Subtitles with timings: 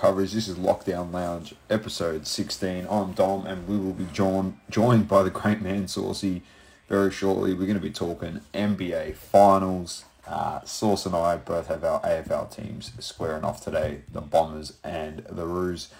[0.00, 0.32] Coverage.
[0.32, 2.86] This is Lockdown Lounge, episode 16.
[2.88, 6.40] I'm Dom, and we will be joined joined by the great man Saucy
[6.88, 7.52] very shortly.
[7.52, 10.06] We're going to be talking NBA Finals.
[10.26, 15.18] Uh, Sauce and I both have our AFL teams squaring off today, the Bombers and
[15.28, 15.90] the Roos.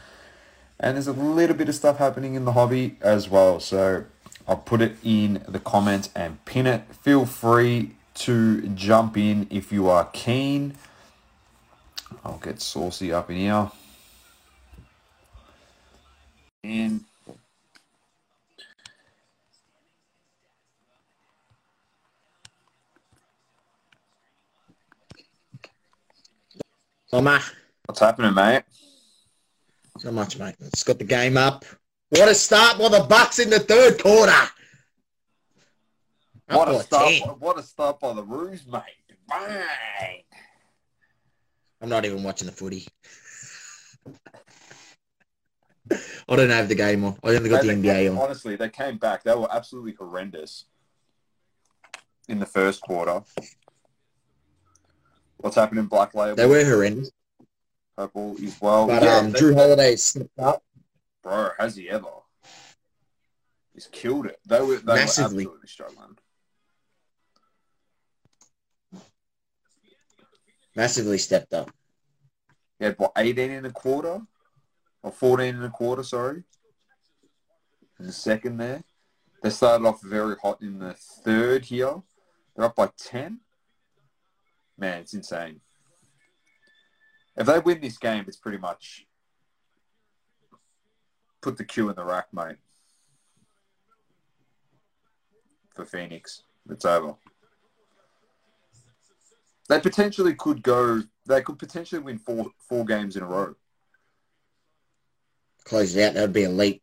[0.79, 4.07] And there's a little bit of stuff happening in the hobby as well, so
[4.49, 6.85] I'll put it in the comments and pin it.
[7.03, 10.73] Feel free to jump in if you are keen.
[12.25, 13.71] I'll get saucy up in here.
[16.63, 17.05] And
[27.07, 27.41] Summer.
[27.87, 28.63] what's happening, mate?
[29.99, 30.55] So much, mate.
[30.61, 31.65] It's got the game up.
[32.11, 34.33] What a start by the Bucks in the third quarter.
[36.49, 37.09] What a start!
[37.09, 37.23] 10.
[37.39, 38.83] What a start by the Roos, mate!
[39.29, 40.23] Bang!
[41.81, 42.87] I'm not even watching the footy.
[46.29, 47.19] I don't have the game on.
[47.25, 47.75] I only got the They-
[48.07, 48.19] NBA on.
[48.19, 49.23] Honestly, they came back.
[49.25, 50.67] They were absolutely horrendous
[52.29, 53.23] in the first quarter.
[55.39, 56.37] What's happening, Black Label?
[56.37, 57.11] They were horrendous.
[57.97, 58.87] Purple as well.
[58.87, 60.63] But Yeah, um, Jrue Holiday stepped up.
[61.23, 62.07] bro, has he ever?
[63.75, 64.39] He's killed it.
[64.47, 65.47] They were they Massively.
[65.47, 66.19] were absolutely struggling.
[70.77, 71.71] Massively stepped up.
[72.81, 74.23] Had what, eighteen and a quarter?
[75.03, 76.43] Or fourteen and a quarter, sorry.
[77.99, 78.83] In the second there.
[79.43, 82.03] They started off very hot in the third here.
[82.55, 83.41] They're up by ten.
[84.77, 85.61] Man, it's insane.
[87.37, 89.07] If they win this game, it's pretty much
[91.41, 92.57] put the Q in the rack, mate.
[95.75, 96.43] For Phoenix.
[96.69, 97.15] It's over.
[99.69, 103.55] They potentially could go they could potentially win four four games in a row.
[105.65, 106.15] Close it out.
[106.15, 106.83] That would be elite.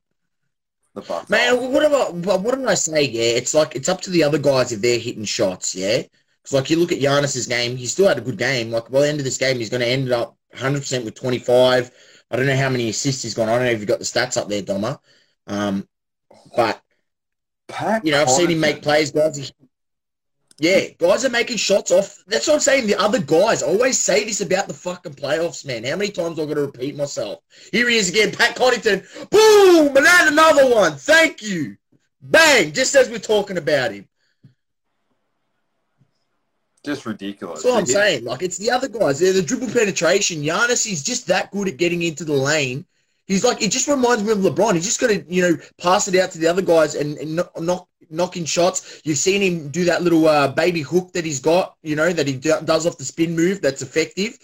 [1.29, 3.03] Man, what about what what did I say?
[3.03, 5.75] Yeah, it's like it's up to the other guys if they're hitting shots.
[5.75, 8.71] Yeah, because like you look at Giannis's game, he still had a good game.
[8.71, 11.13] Like by the end of this game, he's going to end up 100 percent with
[11.13, 11.91] 25.
[12.31, 13.47] I don't know how many assists he's gone.
[13.47, 14.97] I don't know if you've got the stats up there, Doma.
[15.45, 15.87] Um,
[16.55, 16.81] but
[17.67, 19.51] Pat you know, I've seen him make plays, guys.
[20.59, 22.23] Yeah, guys are making shots off.
[22.25, 22.87] That's what I'm saying.
[22.87, 25.83] The other guys I always say this about the fucking playoffs, man.
[25.83, 27.43] How many times I've got to repeat myself?
[27.71, 29.29] Here he is again, Pat Connaughton.
[29.29, 29.95] Boom!
[29.95, 30.93] And then another one.
[30.93, 31.77] Thank you.
[32.21, 32.71] Bang!
[32.71, 34.07] Just as we're talking about him.
[36.83, 37.61] Just ridiculous.
[37.61, 38.23] That's what I'm saying.
[38.23, 39.19] Like, it's the other guys.
[39.19, 40.41] They're the dribble penetration.
[40.41, 42.85] Giannis is just that good at getting into the lane.
[43.27, 44.73] He's like, it just reminds me of LeBron.
[44.73, 47.35] He's just got to, you know, pass it out to the other guys and, and
[47.59, 49.01] knock, knocking shots.
[49.03, 52.27] You've seen him do that little uh, baby hook that he's got, you know, that
[52.27, 53.61] he do, does off the spin move.
[53.61, 54.37] That's effective.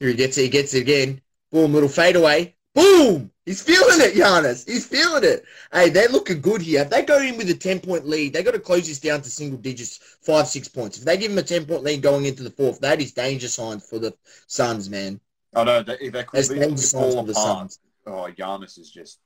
[0.00, 0.42] Here he gets it.
[0.42, 1.20] He gets it again.
[1.50, 2.54] Boom, little fadeaway.
[2.74, 3.30] Boom!
[3.46, 4.66] He's feeling it, Giannis.
[4.66, 5.44] He's feeling it.
[5.72, 6.82] Hey, they're looking good here.
[6.82, 9.30] If they go in with a 10-point lead, they got to close this down to
[9.30, 10.98] single digits, five, six points.
[10.98, 13.86] If they give him a 10-point lead going into the fourth, that is danger signs
[13.88, 14.14] for the
[14.48, 15.20] Suns, man.
[15.54, 17.58] Oh, no, they, they could That's literally danger signs fall for the apart.
[17.58, 17.78] Suns.
[18.06, 19.20] Oh, Giannis is just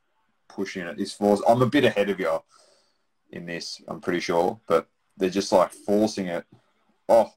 [0.48, 0.98] pushing it.
[0.98, 1.42] This falls.
[1.48, 2.40] I'm a bit ahead of you
[3.30, 3.80] in this.
[3.88, 6.44] I'm pretty sure, but they're just like forcing it.
[7.08, 7.32] Oh,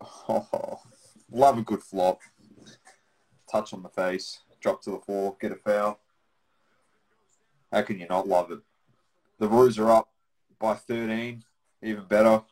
[0.28, 0.80] oh,
[1.30, 2.20] love a good flop.
[3.50, 6.00] Touch on the face, drop to the floor, get a foul.
[7.72, 8.60] How can you not love it?
[9.38, 10.08] The Roos are up
[10.58, 11.44] by 13,
[11.82, 12.42] even better.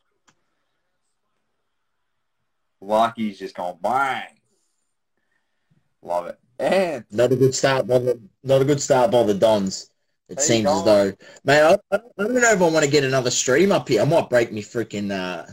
[2.80, 4.38] Lucky's just gone bang.
[6.02, 6.38] Love it.
[6.58, 9.90] And Not a good start by the not a good start by the Dons.
[10.28, 11.12] It There seems as though,
[11.44, 11.78] man.
[11.92, 14.00] I, I don't know if I want to get another stream up here.
[14.00, 15.44] I might break me freaking uh,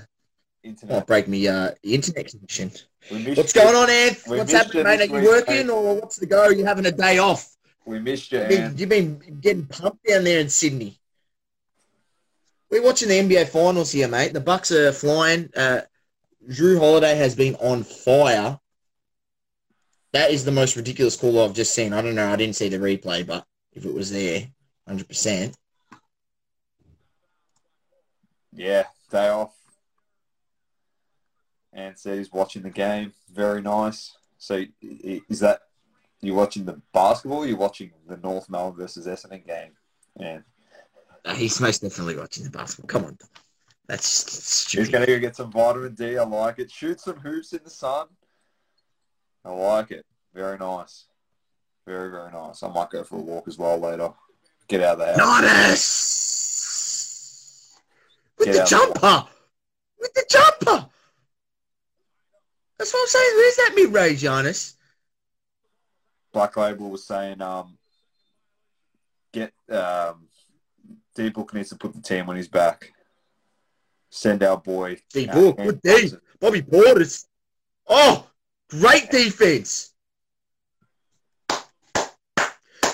[0.63, 0.95] internet.
[0.95, 2.71] might break me uh internet connection.
[3.09, 3.62] What's you.
[3.62, 4.27] going on, Anth?
[4.29, 5.01] We What's happening, you mate?
[5.01, 5.69] Are you week, working mate.
[5.69, 6.41] or what's the go?
[6.44, 7.53] Are you having a day off?
[7.85, 11.00] We missed you, You've been, you've been getting pumped down there in Sydney.
[12.69, 14.33] We're watching the NBA finals here, mate.
[14.33, 15.50] The Bucks are flying.
[15.56, 15.81] Uh,
[16.50, 18.59] Jrue Holiday has been on fire.
[20.13, 21.91] That is the most ridiculous call I've just seen.
[21.91, 22.31] I don't know.
[22.31, 24.47] I didn't see the replay, but if it was there,
[24.91, 25.55] hundred percent.
[28.53, 29.55] yeah, day off.
[31.73, 33.13] And said he's watching the game.
[33.31, 34.17] Very nice.
[34.38, 35.61] So is that
[36.19, 37.39] you watching the basketball?
[37.39, 39.71] Or you watching the North Melbourne versus Essendon game?
[40.19, 40.43] And
[41.23, 42.88] Uh, he's most definitely watching the basketball.
[42.89, 43.17] Come on,
[43.88, 44.91] that's he's stupid.
[44.91, 46.17] going to go get some vitamin D.
[46.17, 46.69] I like it.
[46.69, 48.07] Shoot some hoops in the sun.
[49.45, 50.05] I like it.
[50.33, 51.05] Very nice.
[51.88, 52.61] Very very nice.
[52.63, 54.11] I might go for a walk as well later.
[54.71, 56.07] Get out of the house.
[58.39, 59.27] With Get the jumper,
[60.00, 60.88] with the jumper.
[62.77, 63.33] That's what I'm saying.
[63.35, 64.75] Where's that mid range, Giannis?
[66.31, 67.77] Black Label was saying, um,
[69.33, 70.29] get um,
[71.15, 72.94] D Book needs to put the team on his back.
[74.09, 75.00] Send our boy.
[75.12, 76.13] D Book, good D.
[76.39, 77.25] Bobby Portis.
[77.88, 78.25] Oh,
[78.69, 79.94] great defense.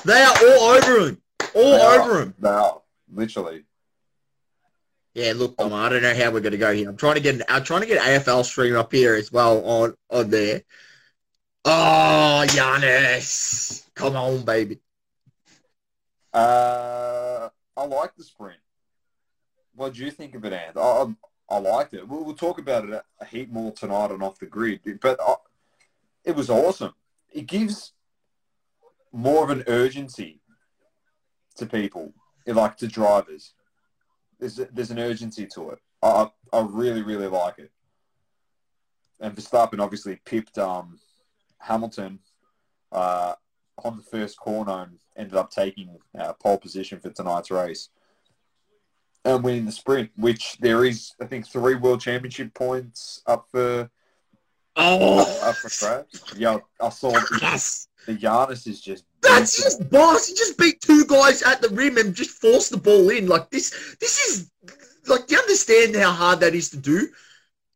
[0.06, 1.22] They are all over him.
[1.58, 2.02] All They are.
[2.02, 2.36] over him.
[2.40, 2.82] They are
[3.12, 3.64] literally.
[5.14, 6.88] Yeah, look, Dom, I don't know how we're going to go here.
[6.88, 9.66] I'm trying to get an, I'm trying to get AFL stream up here as well
[9.66, 10.62] on on there.
[11.66, 14.80] Oh, Giannis, come on, baby.
[16.32, 18.60] Uh, I like the sprint.
[19.76, 20.78] What do you think of it, Ant?
[20.78, 21.16] I, I,
[21.50, 22.08] I liked it.
[22.08, 25.20] We'll, we'll talk about it a, a heap more tonight on off the grid, but
[25.20, 25.36] I,
[26.26, 26.94] it was awesome.
[27.32, 27.94] It gives
[29.12, 30.42] more of an urgency
[31.58, 32.14] to people,
[32.46, 33.54] like to drivers.
[34.40, 35.80] There's there's an urgency to it.
[36.02, 37.72] I I really really like it.
[39.20, 41.00] And Verstappen obviously pipped um,
[41.58, 42.20] Hamilton
[42.92, 43.34] uh,
[43.84, 47.90] on the first corner and ended up taking uh, pole position for tonight's race
[49.26, 53.90] and winning the sprint, which there is, I think, three world championship points up for
[54.78, 56.24] Oh, for grabs.
[56.38, 57.88] Yeah, I saw the, yes.
[58.06, 60.28] the Giannis is just That's just boss.
[60.28, 63.28] He just beat two guys at the rim and just forced the ball in.
[63.28, 64.52] Like this, this is
[65.08, 65.28] like.
[65.28, 67.10] Do you understand how hard that is to do?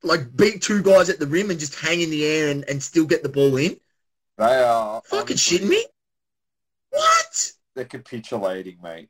[0.04, 2.82] Like beat two guys at the rim and just hang in the air and, and
[2.82, 3.78] still get the ball in.
[4.38, 5.86] they are Fucking honestly, shitting me.
[6.92, 7.52] What?
[7.76, 9.10] They're capitulating, mate.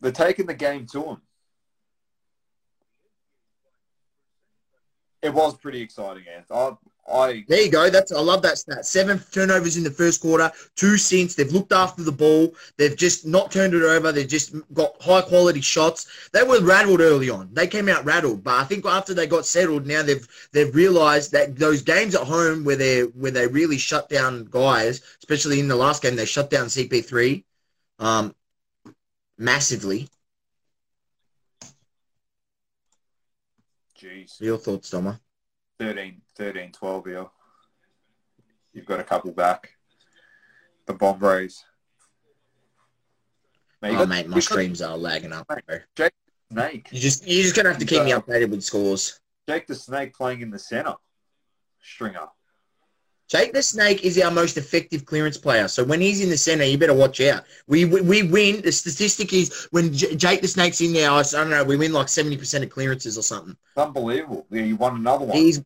[0.00, 1.22] They're taking the game to them.
[5.22, 6.46] It was pretty exciting, Ant.
[6.50, 6.72] I,
[7.12, 7.90] I There you go.
[7.90, 8.86] That's I love that stat.
[8.86, 11.34] Seven turnovers in the first quarter, two since.
[11.34, 12.54] They've looked after the ball.
[12.78, 14.12] They've just not turned it over.
[14.12, 16.30] They've just got high quality shots.
[16.32, 17.50] They were rattled early on.
[17.52, 21.32] They came out rattled, but I think after they got settled, now they've they've realised
[21.32, 25.68] that those games at home where they where they really shut down guys, especially in
[25.68, 27.44] the last game, they shut down CP3,
[27.98, 28.34] um,
[29.36, 30.08] massively.
[34.00, 34.40] Jeez.
[34.40, 35.18] Your thoughts, Doma?
[35.78, 37.26] 13, 13, 12 here.
[38.72, 39.70] You've got a couple back.
[40.86, 41.64] The Bomb Rays.
[43.82, 45.46] Mate, Oh mate, my got streams are lagging up.
[45.46, 46.08] Bro.
[46.52, 46.88] Snake.
[46.90, 49.20] You just you're just gonna have to keep me uh, updated with scores.
[49.48, 50.94] Jake the Snake playing in the center.
[51.80, 52.26] Stringer.
[53.30, 55.68] Jake the Snake is our most effective clearance player.
[55.68, 57.44] So when he's in the center, you better watch out.
[57.68, 58.60] We we, we win.
[58.60, 61.92] The statistic is when J- Jake the Snake's in there, I don't know, we win
[61.92, 63.56] like 70% of clearances or something.
[63.76, 64.46] It's unbelievable.
[64.50, 65.36] Yeah, you won another one.
[65.36, 65.62] He's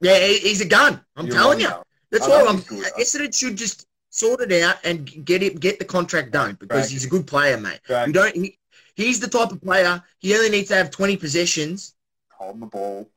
[0.00, 1.04] yeah, he's a gun.
[1.16, 1.68] I'm You telling you.
[1.68, 1.82] that.
[2.10, 2.58] That's why I'm.
[2.98, 7.04] Essendon should just sort it out and get it, get the contract done because he's
[7.04, 7.80] a good player, mate.
[7.88, 8.34] You don't.
[8.34, 8.58] He,
[8.96, 10.02] he's the type of player.
[10.18, 11.94] He only needs to have 20 possessions.
[12.30, 13.08] holding the ball.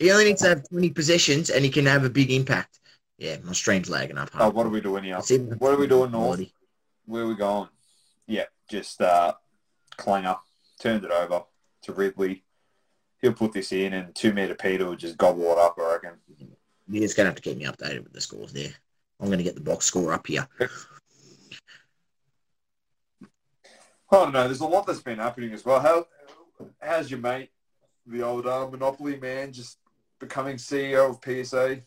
[0.00, 2.80] He only needs to have 20 possessions, and he can have a big impact.
[3.18, 4.30] Yeah, my stream's lagging up.
[4.34, 5.18] Oh, what are we doing here?
[5.18, 6.40] What are we doing, North?
[7.04, 7.68] Where are we going?
[8.26, 9.34] Yeah, just uh,
[9.98, 10.36] Clanger
[10.80, 11.42] turned it over
[11.82, 12.44] to Ridley.
[13.20, 15.76] He'll put this in, and two meter Peter will just gobble it up.
[15.78, 16.18] I reckon.
[16.88, 18.72] You're just gonna have to keep me updated with the scores there.
[19.20, 20.48] I'm gonna get the box score up here.
[23.20, 23.26] I
[24.10, 24.44] don't know.
[24.44, 25.78] There's a lot that's been happening as well.
[25.78, 26.06] How
[26.80, 27.50] how's your mate,
[28.06, 29.76] the old uh, Monopoly man, just
[30.20, 31.80] becoming CEO of PSA?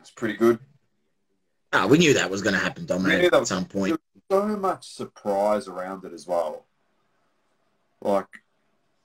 [0.00, 0.58] It's pretty good.
[1.72, 3.98] Ah, we knew that was gonna happen, Dominic, at some point.
[4.30, 6.66] So much surprise around it as well.
[8.00, 8.26] Like,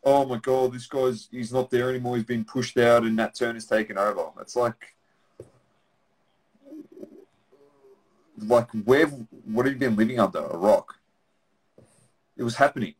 [0.04, 2.18] oh my god, this guy's he's not there anymore.
[2.18, 4.30] He's been pushed out, and Nat Turner's taken over.
[4.42, 4.96] It's like,
[8.38, 9.08] like where?
[9.08, 10.96] What have you been living under a rock?
[12.38, 12.96] It was happening,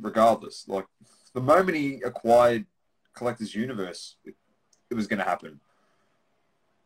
[0.00, 0.66] regardless.
[0.68, 0.86] Like
[1.32, 2.66] the moment he acquired
[3.16, 4.34] Collectors Universe, it,
[4.90, 5.58] it was going to happen.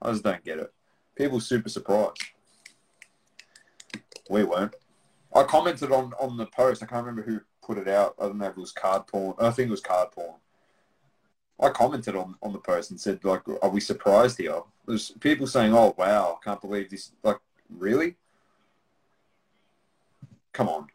[0.00, 0.72] I just don't get it.
[1.16, 2.22] People super surprised.
[4.30, 4.74] We weren't.
[5.34, 6.82] I commented on, on the post.
[6.82, 8.14] I can't remember who put it out.
[8.18, 9.34] I don't know if it was card porn.
[9.38, 10.36] I think it was card porn.
[11.60, 14.60] I commented on, on the post and said, like, are we surprised here?
[14.86, 17.12] There's people saying, oh, wow, I can't believe this.
[17.22, 18.16] Like, really?
[20.52, 20.86] Come on.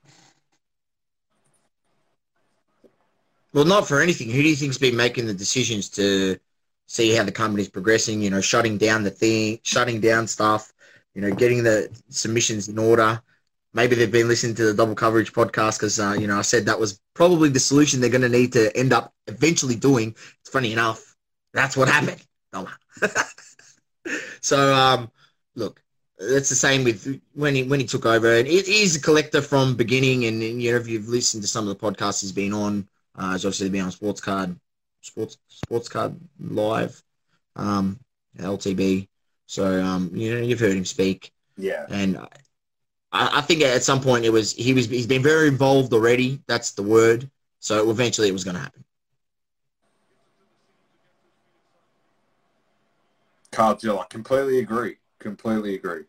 [3.56, 4.30] Well, not for anything.
[4.30, 6.38] Who do you think's been making the decisions to
[6.88, 8.22] see how the company's progressing?
[8.22, 10.74] You know, shutting down the thing, shutting down stuff.
[11.14, 13.22] You know, getting the submissions in order.
[13.74, 16.66] Maybe they've been listening to the double coverage podcast because uh, you know I said
[16.66, 20.10] that was probably the solution they're going to need to end up eventually doing.
[20.42, 21.16] It's funny enough,
[21.54, 22.22] that's what happened.
[24.42, 25.10] so, um,
[25.56, 25.82] look,
[26.20, 29.78] it's the same with when he when he took over, and is a collector from
[29.78, 30.26] beginning.
[30.26, 32.86] And, and you know, if you've listened to some of the podcasts he's been on,
[33.18, 34.60] uh, he's obviously been on Sports Card,
[35.02, 37.02] sports sports card live,
[37.56, 38.00] um,
[38.38, 39.08] LTB.
[39.48, 41.86] So um, you know you've heard him speak, Yeah.
[41.90, 42.28] and I,
[43.40, 46.42] I think at some point it was he was he's been very involved already.
[46.48, 47.30] That's the word.
[47.60, 48.84] So eventually it was going to happen.
[53.52, 54.98] Carl I completely agree.
[55.20, 56.04] Completely agree.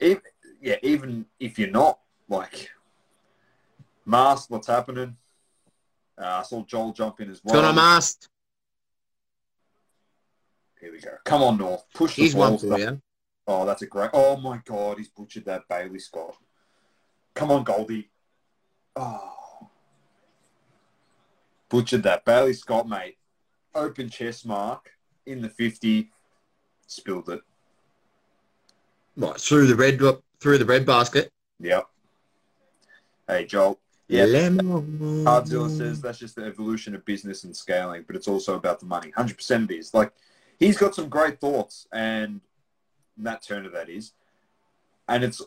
[0.00, 0.22] Even,
[0.62, 2.70] yeah, even if you're not like
[4.08, 5.16] masked, what's happening?
[6.16, 7.60] Uh, I saw Joel jump in as well.
[7.62, 8.28] Got unmasked.
[10.80, 11.10] Here we go.
[11.24, 11.84] Come on, North.
[11.94, 12.50] Push the He's ball.
[12.50, 13.00] one for you.
[13.46, 14.10] Oh, that's a great.
[14.12, 16.36] Oh my God, he's butchered that Bailey Scott.
[17.34, 18.10] Come on, Goldie.
[18.96, 19.68] Oh,
[21.68, 23.16] butchered that Bailey Scott, mate.
[23.74, 24.90] Open chest mark
[25.26, 26.10] in the fifty.
[26.86, 27.40] Spilled it.
[29.16, 30.00] Right through the red
[30.40, 31.30] through the red basket.
[31.60, 31.86] Yep.
[33.26, 33.80] Hey, Joel.
[34.08, 34.24] Yeah.
[34.24, 35.24] Lemon.
[35.24, 38.86] Cardzilla says that's just the evolution of business and scaling, but it's also about the
[38.86, 39.12] money.
[39.16, 39.92] 100% of it is.
[39.92, 40.12] Like,
[40.58, 42.40] he's got some great thoughts, and
[43.18, 44.12] Nat Turner, that is.
[45.08, 45.42] And it's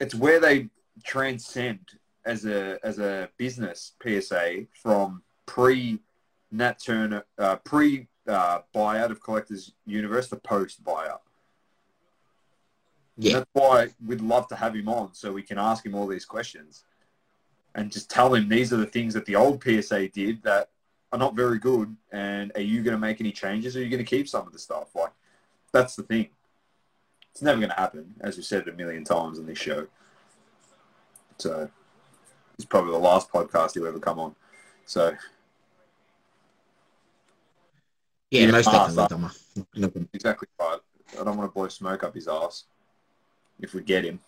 [0.00, 0.68] it's where they
[1.02, 1.80] transcend
[2.26, 6.00] as a as a business PSA from pre
[6.50, 11.20] Nat Turner uh, pre uh, buyout of Collectors Universe to post buyout.
[13.16, 13.34] Yeah.
[13.34, 16.24] That's why we'd love to have him on so we can ask him all these
[16.24, 16.84] questions
[17.74, 20.70] and just tell him these are the things that the old PSA did that
[21.12, 21.94] are not very good.
[22.12, 24.46] And are you going to make any changes or are you going to keep some
[24.46, 24.94] of the stuff?
[24.94, 25.12] Like,
[25.72, 26.28] that's the thing.
[27.32, 29.86] It's never going to happen, as we've said a million times on this show.
[31.38, 31.68] So,
[32.54, 34.36] it's probably the last podcast he'll ever come on.
[34.86, 35.16] So,
[38.30, 39.26] Yeah, most definitely,
[39.84, 39.92] up.
[40.12, 40.78] Exactly right.
[41.12, 42.64] I don't want to blow smoke up his ass
[43.60, 44.18] if we get him.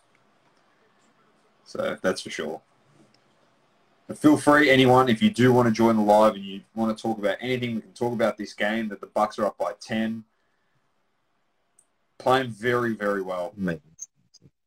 [1.65, 2.61] So that's for sure.
[4.07, 6.97] But feel free, anyone, if you do want to join the live and you want
[6.97, 9.59] to talk about anything, we can talk about this game that the Bucks are up
[9.59, 10.25] by ten,
[12.19, 13.53] playing very, very well.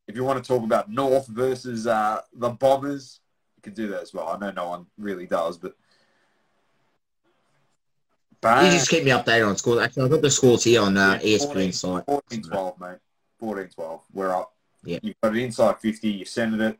[0.06, 3.20] If you want to talk about North versus uh, the Bombers,
[3.56, 4.28] you can do that as well.
[4.28, 5.74] I know no one really does, but
[8.64, 9.80] You just keep me updated on scores.
[9.80, 12.04] Actually, I've got the scores here on uh, Yeah, ESPN site.
[12.06, 12.98] 14 12, mate.
[13.38, 14.02] 14 12.
[14.12, 14.52] We're up.
[14.82, 14.98] Yeah.
[15.02, 16.08] You've got it inside 50.
[16.08, 16.78] You've centered it.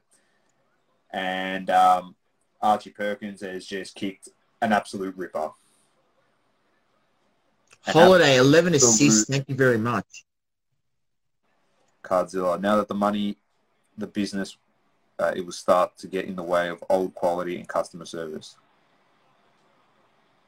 [1.13, 2.17] And um,
[2.63, 4.29] Archie Perkins has just kicked
[4.63, 5.51] an absolute ripper.
[7.87, 9.25] Holiday, 11 Absolute- assists.
[9.29, 10.25] Thank you very much.
[12.05, 12.61] Cardzilla.
[12.61, 13.37] Now that the money,
[13.97, 14.57] the business,
[15.19, 18.57] uh, it will start to get in the way of old quality and customer service.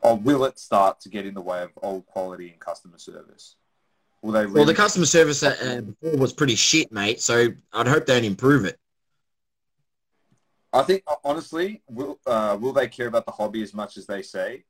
[0.00, 3.56] Or will it start to get in the way of old quality and customer service?
[4.20, 7.20] Will they really Well, the customer service uh, uh, before was pretty shit, mate.
[7.20, 8.78] So I'd hope they don't improve it.
[10.72, 14.22] I think honestly, will uh, will they care about the hobby as much as they
[14.22, 14.64] say?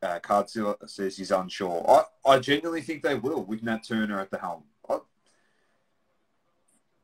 [0.00, 1.84] Uh, Cardzilla says he's unsure.
[1.88, 4.62] I, I genuinely think they will with Nat Turner at the helm.
[4.88, 4.98] I,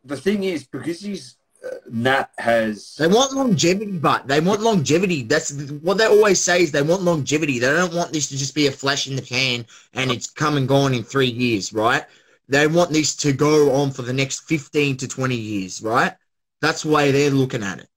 [0.05, 5.23] the thing is, because he's uh, Nat has They want longevity, but they want longevity.
[5.23, 7.59] That's what they always say is they want longevity.
[7.59, 10.57] They don't want this to just be a flash in the pan and it's come
[10.57, 12.05] and gone in three years, right?
[12.49, 16.15] They want this to go on for the next 15 to 20 years, right?
[16.61, 17.89] That's the way they're looking at it.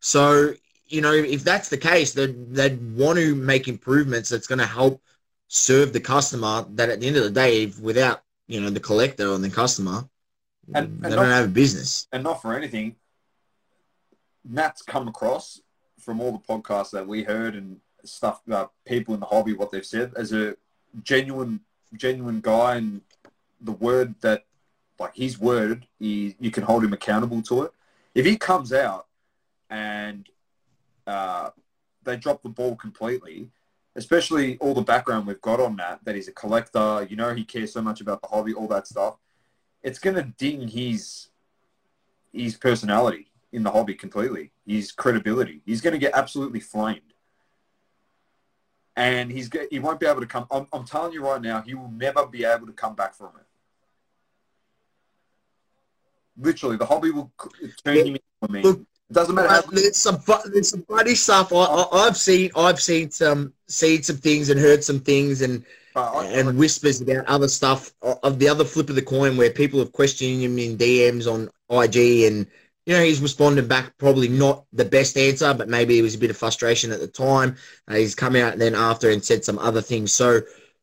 [0.00, 0.54] So,
[0.86, 4.66] you know, if that's the case, they'd, they'd want to make improvements that's going to
[4.66, 5.02] help
[5.48, 9.32] serve the customer that at the end of the day, without, you know, the collector
[9.32, 10.08] and the customer,
[10.74, 12.06] And- and they don't have a business.
[12.12, 12.96] and not for anything.
[14.44, 15.60] Nat's come across
[16.00, 19.70] from all the podcasts that we heard and stuff about people in the hobby, what
[19.70, 20.54] they've said, as a
[21.02, 21.60] genuine,
[21.96, 23.00] genuine guy, and
[23.60, 24.44] the word that,
[24.98, 27.72] like his word, is you can hold him accountable to it.
[28.14, 29.06] If he comes out
[29.70, 30.28] and
[31.06, 31.50] uh,
[32.04, 33.50] they drop the ball completely,
[33.96, 37.44] especially all the background we've got on that, that he's a collector, you know, he
[37.44, 39.16] cares so much about the hobby, all that stuff.
[39.82, 41.28] It's going to ding his
[42.32, 45.62] his personality in the hobby completely, his credibility.
[45.64, 47.00] He's going to get absolutely flamed.
[48.96, 50.46] And he's he won't be able to come.
[50.50, 53.30] I'm, I'm telling you right now, he will never be able to come back from
[53.38, 53.43] it.
[56.38, 57.32] Literally, the hobby will
[57.84, 58.62] turn him into meme.
[58.62, 60.20] Look, It doesn't matter Uh, there's some
[60.52, 61.52] there's some funny stuff.
[61.52, 65.64] I, I, I've seen I've seen some seen some things and heard some things and
[65.94, 69.50] uh, I- and whispers about other stuff of the other flip of the coin where
[69.50, 72.46] people have questioned him in DMs on IG and
[72.86, 76.18] you know he's responded back probably not the best answer but maybe it was a
[76.18, 77.56] bit of frustration at the time.
[77.88, 80.12] Uh, he's come out then after and said some other things.
[80.12, 80.40] So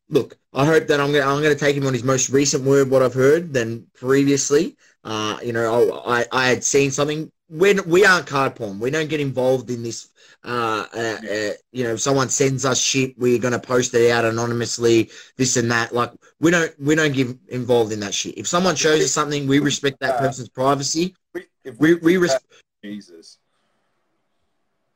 [0.08, 2.88] look, I hope that I'm gonna I'm gonna take him on his most recent word
[2.90, 4.76] what I've heard than previously.
[5.04, 8.80] Uh, you know I I had seen something we're, we aren't card porn.
[8.80, 10.08] We don't get involved in this.
[10.42, 14.24] Uh, uh, uh, you know, if someone sends us shit, we're gonna post it out
[14.24, 15.10] anonymously.
[15.36, 15.94] This and that.
[15.94, 18.38] Like we don't we don't get involved in that shit.
[18.38, 21.14] If someone shows us something, we respect that person's privacy.
[21.34, 22.36] We, if We we res-
[22.82, 23.38] Jesus.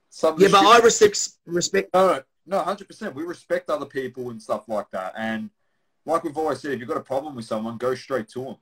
[0.08, 1.90] Some yeah, but I respect respect.
[1.92, 3.14] No, no, hundred percent.
[3.14, 5.12] We respect other people and stuff like that.
[5.16, 5.50] And
[6.06, 8.56] like we've always said, if you've got a problem with someone, go straight to them.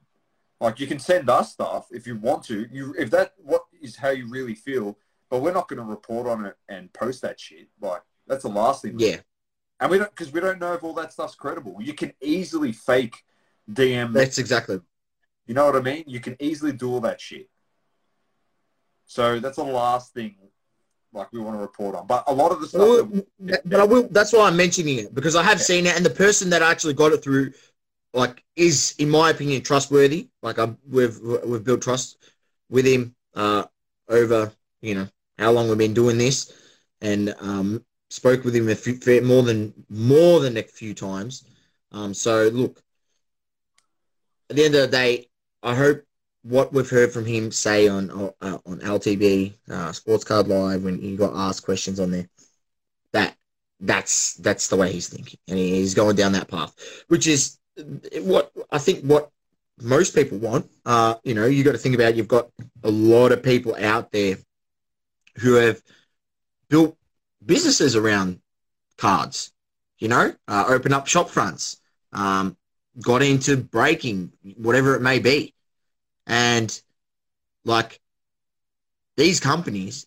[0.61, 2.66] Like you can send us stuff if you want to.
[2.70, 4.96] You if that what is how you really feel,
[5.30, 7.68] but we're not going to report on it and post that shit.
[7.80, 8.99] Like that's the last thing.
[8.99, 9.18] Yeah,
[9.80, 11.76] And we don't because we don't know if all that stuff's credible.
[11.80, 13.25] You can easily fake
[13.70, 14.12] DM.
[14.12, 14.80] that's exactly.
[15.46, 16.04] You know what I mean?
[16.06, 17.49] You can easily do all that shit.
[19.06, 20.37] So that's the last thing
[21.12, 22.06] like we want to report on.
[22.06, 24.08] But a lot of the stuff Well, that but I will.
[24.11, 26.94] That's why I'm mentioning it because I have seen it, and the person that actually
[26.94, 27.52] got it through,
[28.14, 30.28] like, is in my opinion trustworthy.
[30.42, 32.16] Like, I we've we've built trust
[32.71, 33.64] with him uh,
[34.09, 36.52] over you know how long we've been doing this,
[37.00, 41.44] and um, spoke with him a few more than more than a few times.
[41.92, 42.83] Um, so look,
[44.49, 45.28] at the end of the day,
[45.62, 46.04] I hope
[46.42, 50.99] what we've heard from him say on uh, on LTB uh, Sports Card Live when
[50.99, 52.28] he got asked questions on there,
[53.12, 53.37] that
[53.80, 56.75] that's that's the way he's thinking, and he's going down that path,
[57.09, 57.59] which is
[58.20, 59.30] what I think what
[59.80, 60.70] most people want.
[60.84, 62.48] Uh, you know, you got to think about you've got
[62.82, 64.37] a lot of people out there
[65.38, 65.82] who have
[66.68, 66.96] built
[67.44, 68.40] businesses around
[68.96, 69.52] cards.
[69.98, 71.80] You know, uh, open up shop fronts,
[72.12, 72.56] um,
[73.00, 75.54] got into breaking, whatever it may be.
[76.26, 76.80] And
[77.64, 78.00] like
[79.16, 80.06] these companies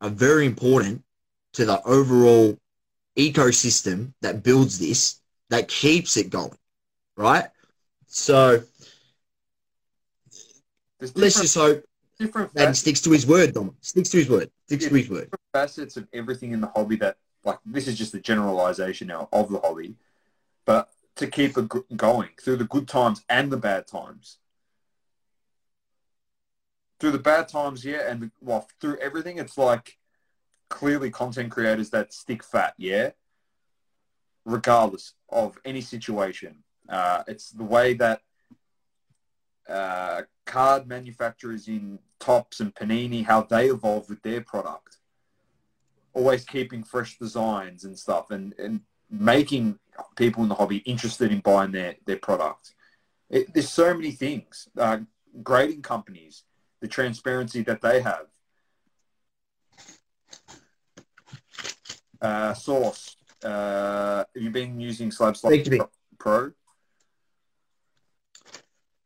[0.00, 1.04] are very important
[1.54, 2.58] to the overall
[3.16, 6.56] ecosystem that builds this, that keeps it going,
[7.16, 7.46] right?
[8.06, 8.62] So
[10.98, 11.84] there's let's just hope
[12.18, 13.76] different facets, sticks to his word, Dom.
[13.80, 14.50] Sticks to his word.
[14.66, 15.30] Sticks to his word.
[15.52, 19.50] facets of everything in the hobby that like this is just a generalization now of
[19.50, 19.96] the hobby,
[20.64, 24.38] but to keep it going through the good times and the bad times.
[27.00, 29.98] Through the bad times, yeah, and the, well, through everything, it's like
[30.70, 33.10] clearly content creators that stick fat, yeah,
[34.44, 36.62] regardless of any situation.
[36.88, 38.20] Uh, it's the way that
[39.68, 44.98] uh, card manufacturers in Topps and Panini, how they evolve with their product.
[46.14, 49.78] Always keeping fresh designs and stuff and, and making
[50.16, 52.74] people in the hobby interested in buying their, their product.
[53.30, 54.68] It, there's so many things.
[54.76, 54.98] Uh,
[55.42, 56.44] grading companies,
[56.80, 58.26] the transparency that they have.
[62.20, 65.76] Uh, Source, uh, have you been using Slab Speak to me.
[65.78, 66.52] Slot Pro?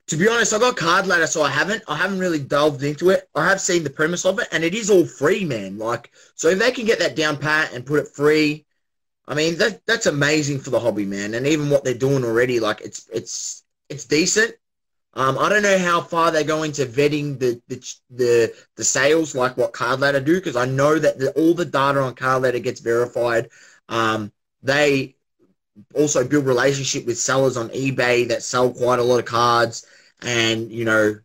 [0.09, 1.83] To be honest, I got card ladder, so I haven't.
[1.89, 3.29] I haven't really delved into it.
[3.35, 5.79] I have seen the premise of it, and it is all free, man.
[5.79, 8.67] Like, so if they can get that down pat and put it free,
[9.27, 11.35] I mean that that's amazing for the hobby, man.
[11.35, 14.55] And even what they're doing already, like it's it's it's decent.
[15.15, 19.35] Um, I don't know how far they're going to vetting the the the, the sales,
[19.35, 22.43] like what Card Ladder do, because I know that the, all the data on Card
[22.43, 23.49] Ladder gets verified.
[23.89, 24.31] Um,
[24.63, 25.17] they
[25.97, 29.85] also build relationship with sellers on eBay that sell quite a lot of cards
[30.23, 31.17] and you know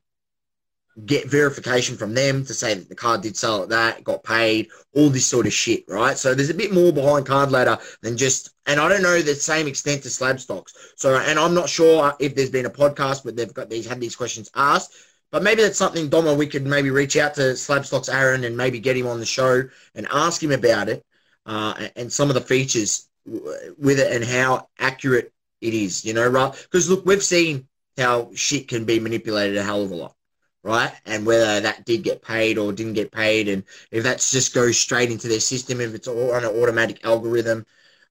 [1.06, 4.68] get verification from them to say that the card did sell at that got paid
[4.94, 6.18] all this sort of shit right?
[6.18, 9.34] So there's a bit more behind card ladder than just and i don't know the
[9.34, 10.66] same extent to Slabstox.
[10.98, 14.02] So and i'm not sure if there's been a podcast but they've got these had
[14.02, 14.94] these questions asked
[15.32, 18.80] but maybe that's something Doma we could maybe reach out to Slabstox aaron and maybe
[18.82, 19.64] get him on the show
[19.96, 21.04] and ask him about it
[21.46, 26.14] uh, and- and some of the features with it and how accurate it is you
[26.14, 26.52] know right?
[26.64, 27.68] Because look we've seen
[28.02, 30.16] how shit can be manipulated a hell of a lot,
[30.64, 30.94] right?
[31.06, 34.78] And whether that did get paid or didn't get paid, and if that's just goes
[34.78, 37.66] straight into their system, if it's all on an automatic algorithm,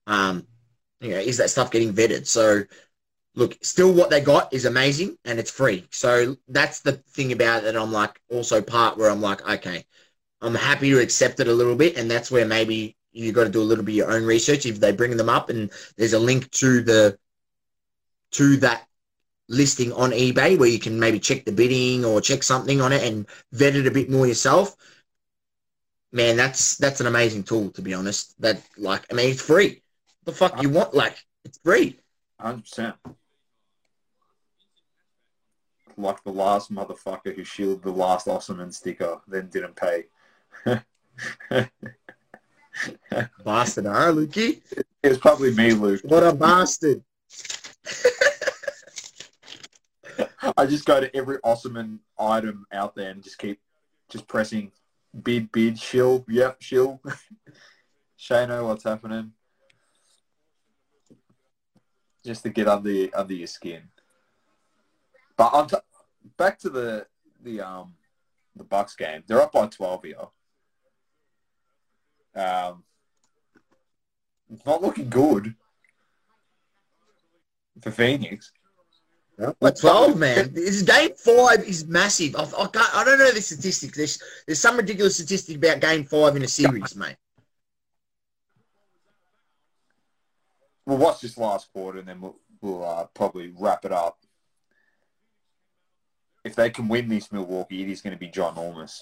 [0.07, 0.47] um,
[0.99, 2.27] you know, is that stuff getting vetted?
[2.27, 2.63] So,
[3.35, 5.87] look, still what they got is amazing and it's free.
[5.91, 7.75] So that's the thing about it.
[7.75, 9.85] I'm like also part where I'm like, okay,
[10.41, 13.49] I'm happy to accept it a little bit, and that's where maybe you got to
[13.49, 16.13] do a little bit of your own research if they bring them up and there's
[16.13, 17.17] a link to the
[18.31, 18.87] to that
[19.51, 23.03] listing on eBay where you can maybe check the bidding or check something on it
[23.03, 24.75] and vet it a bit more yourself.
[26.13, 28.39] Man, that's that's an amazing tool to be honest.
[28.41, 29.81] That like I mean it's free.
[30.25, 30.93] the fuck you uh, want?
[30.93, 31.99] Like it's free.
[32.39, 32.95] Hundred percent.
[35.97, 40.05] Like the last motherfucker who shielded the last Osman sticker, then didn't pay.
[43.43, 44.61] Bastard, huh, Lukey?
[45.03, 46.01] It was probably me, Luke.
[46.05, 47.03] What a bastard.
[50.57, 53.59] I just go to every Osman item out there and just keep
[54.09, 54.71] just pressing
[55.23, 56.25] bid, bid, shill.
[56.27, 57.01] Yep, shill.
[58.19, 59.33] Shano, what's happening?
[62.25, 63.83] Just to get under under your skin.
[65.37, 65.77] But on t-
[66.37, 67.07] back to the
[67.41, 67.95] the um
[68.55, 69.23] the Bucks game.
[69.25, 70.17] They're up by twelve here.
[72.35, 72.83] Um,
[74.51, 75.55] it's not looking good
[77.81, 78.51] for Phoenix.
[79.59, 80.53] But 12, man.
[80.53, 82.35] This game five is massive.
[82.35, 83.97] I, I, can't, I don't know the statistics.
[83.97, 87.15] There's, there's some ridiculous statistic about game five in a series, mate.
[90.85, 94.17] We'll watch this last quarter and then we'll, we'll uh, probably wrap it up.
[96.43, 99.01] If they can win this Milwaukee, it is going to be John ginormous.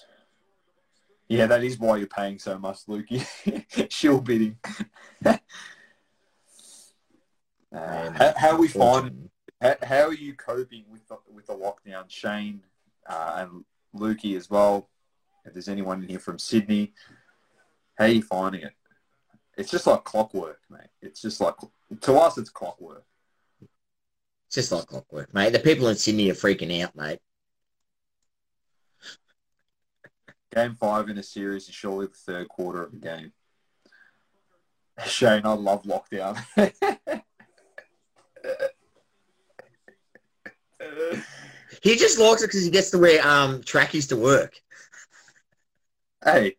[1.27, 3.91] Yeah, that is why you're paying so much, Lukey.
[3.91, 4.57] Shill bidding.
[5.25, 5.37] uh,
[7.71, 9.28] how, how are we finding?
[9.61, 12.61] How, how, are you coping with the, with the lockdown, Shane
[13.07, 14.89] uh, and Lukey as well?
[15.45, 16.93] If there's anyone in here from Sydney,
[17.97, 18.73] how are you finding it?
[19.57, 20.87] It's just like clockwork, mate.
[21.01, 21.55] It's just like
[22.01, 23.03] to us, it's clockwork.
[23.61, 25.51] It's just like clockwork, mate.
[25.51, 27.19] The people in Sydney are freaking out, mate.
[30.55, 33.33] Game five in a series is surely the third quarter of the game.
[35.05, 36.41] Shane, I love lockdown.
[41.81, 44.59] he just likes it because he gets to wear um, trackies to work.
[46.23, 46.55] Hey,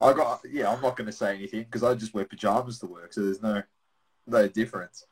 [0.00, 0.72] I got yeah.
[0.72, 3.42] I'm not going to say anything because I just wear pajamas to work, so there's
[3.42, 3.62] no
[4.26, 5.06] no difference.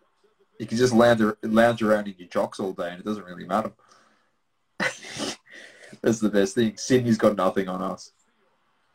[0.59, 3.47] You can just lounge lounge around in your jocks all day, and it doesn't really
[3.47, 3.73] matter.
[4.79, 6.77] That's the best thing.
[6.77, 8.13] Sydney's got nothing on us.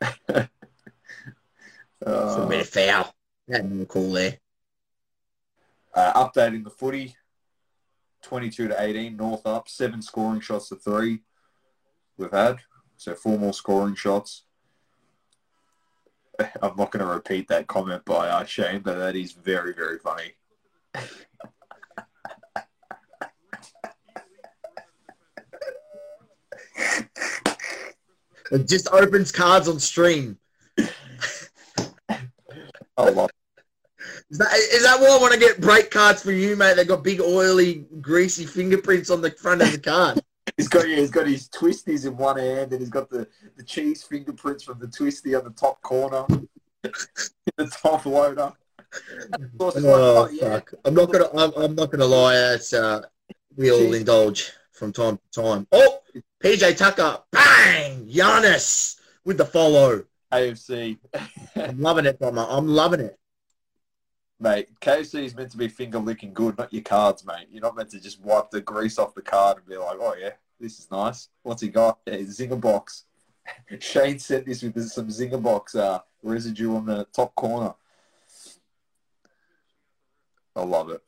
[0.00, 0.46] uh,
[2.06, 3.14] a bit of foul.
[3.50, 4.38] Had no call there.
[5.94, 7.14] Uh, updating the footy.
[8.24, 11.20] 22 to 18, North up, seven scoring shots to three
[12.16, 12.58] we've had.
[12.96, 14.44] So four more scoring shots.
[16.40, 19.98] I'm not going to repeat that comment by uh, Shane, but that is very, very
[19.98, 20.32] funny.
[28.50, 30.38] it just opens cards on stream.
[32.96, 33.30] I love
[34.30, 36.76] is that, is that why I want to get break cards for you, mate?
[36.76, 40.20] They've got big, oily, greasy fingerprints on the front of the card.
[40.56, 43.62] he's got yeah, he's got his twisties in one hand, and he's got the, the
[43.62, 46.24] cheese fingerprints from the twisty on the top corner,
[46.82, 48.52] the top loader.
[49.58, 50.54] Oh, like, oh yeah.
[50.54, 50.74] fuck!
[50.84, 51.28] I'm not gonna.
[51.36, 52.36] I'm, I'm not gonna lie.
[52.54, 53.02] It's uh,
[53.56, 53.98] we all Jeez.
[53.98, 55.66] indulge from time to time.
[55.72, 56.00] Oh,
[56.42, 58.06] PJ Tucker, bang!
[58.06, 60.04] Giannis with the follow.
[60.32, 60.98] AFC.
[61.56, 62.46] I'm loving it, Bomber.
[62.48, 63.18] I'm loving it.
[64.44, 67.48] Mate, KFC is meant to be finger licking good, not your cards, mate.
[67.50, 70.14] You're not meant to just wipe the grease off the card and be like, oh
[70.20, 71.30] yeah, this is nice.
[71.44, 72.00] What's he got?
[72.06, 73.04] Yeah, Zinger box.
[73.80, 77.72] Shane sent this with some Zinger box uh, residue on the top corner.
[80.54, 81.00] I love it.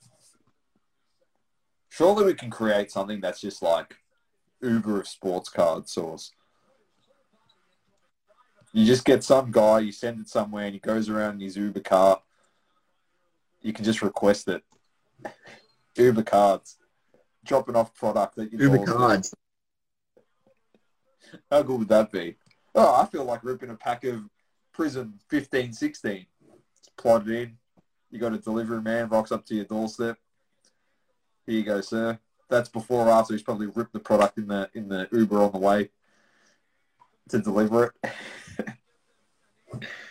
[1.90, 3.96] Surely we can create something that's just like
[4.62, 6.33] Uber of sports card source.
[8.72, 11.59] You just get some guy, you send it somewhere, and he goes around in his
[11.59, 12.22] Uber car
[13.66, 14.62] you can just request it.
[15.96, 16.76] Uber cards,
[17.44, 19.35] dropping off product that you Uber cards.
[21.50, 22.37] How good would that be?
[22.76, 24.22] Oh, I feel like ripping a pack of
[24.76, 26.26] Prizm 15, 16.
[26.96, 27.59] Plot it in.
[28.12, 30.16] You got a delivery man rocks up to your doorstep.
[31.44, 32.20] Here you go, sir.
[32.48, 35.50] That's before or after he's probably ripped the product in the in the Uber on
[35.50, 35.90] the way
[37.31, 38.12] to deliver it.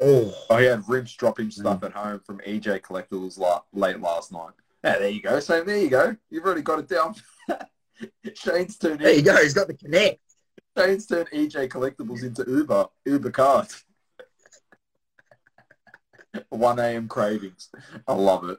[0.00, 1.86] Oh, I had ribs dropping stuff mm.
[1.86, 4.52] at home from EJ Collectibles la- late last night.
[4.82, 5.40] Yeah, there you go.
[5.40, 6.16] So there you go.
[6.30, 7.14] You've already got it down.
[8.34, 9.00] Shane's turned.
[9.00, 9.36] There you go.
[9.36, 10.20] He's got the connect.
[10.76, 12.86] Shane's turned EJ Collectibles into Uber.
[13.04, 13.84] Uber cards.
[16.48, 17.08] 1 a.m.
[17.08, 17.68] cravings.
[18.06, 18.58] I love it.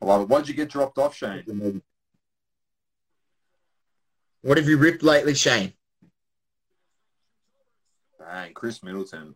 [0.00, 0.28] I love it.
[0.28, 1.82] Why'd you get dropped off, Shane?
[4.42, 5.72] What have you ripped lately, Shane?
[8.18, 9.34] Dang, Khris Middleton.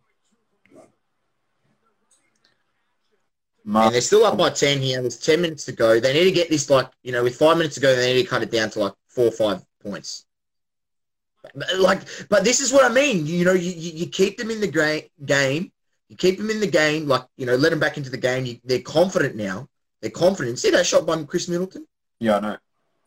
[3.85, 5.01] And they're still up by 10 here.
[5.01, 5.99] There's 10 minutes to go.
[5.99, 8.21] They need to get this, like, you know, with five minutes to go, they need
[8.21, 10.25] to cut it down to like four or five points.
[11.77, 13.25] Like, but this is what I mean.
[13.25, 15.71] You know, you, you keep them in the gra- game.
[16.09, 18.45] You keep them in the game, like, you know, let them back into the game.
[18.45, 19.67] You, they're confident now.
[20.01, 20.59] They're confident.
[20.59, 21.87] See that shot by Khris Middleton?
[22.19, 22.57] Yeah, I know.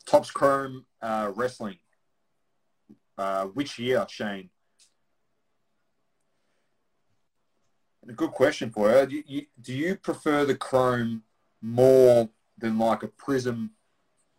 [0.06, 1.78] Topps Chrome uh, Wrestling.
[3.16, 4.50] Uh, which year, Shane?
[8.16, 9.06] Good question for you.
[9.06, 11.22] Do you, do you prefer the chrome
[11.60, 13.70] more than like a prizm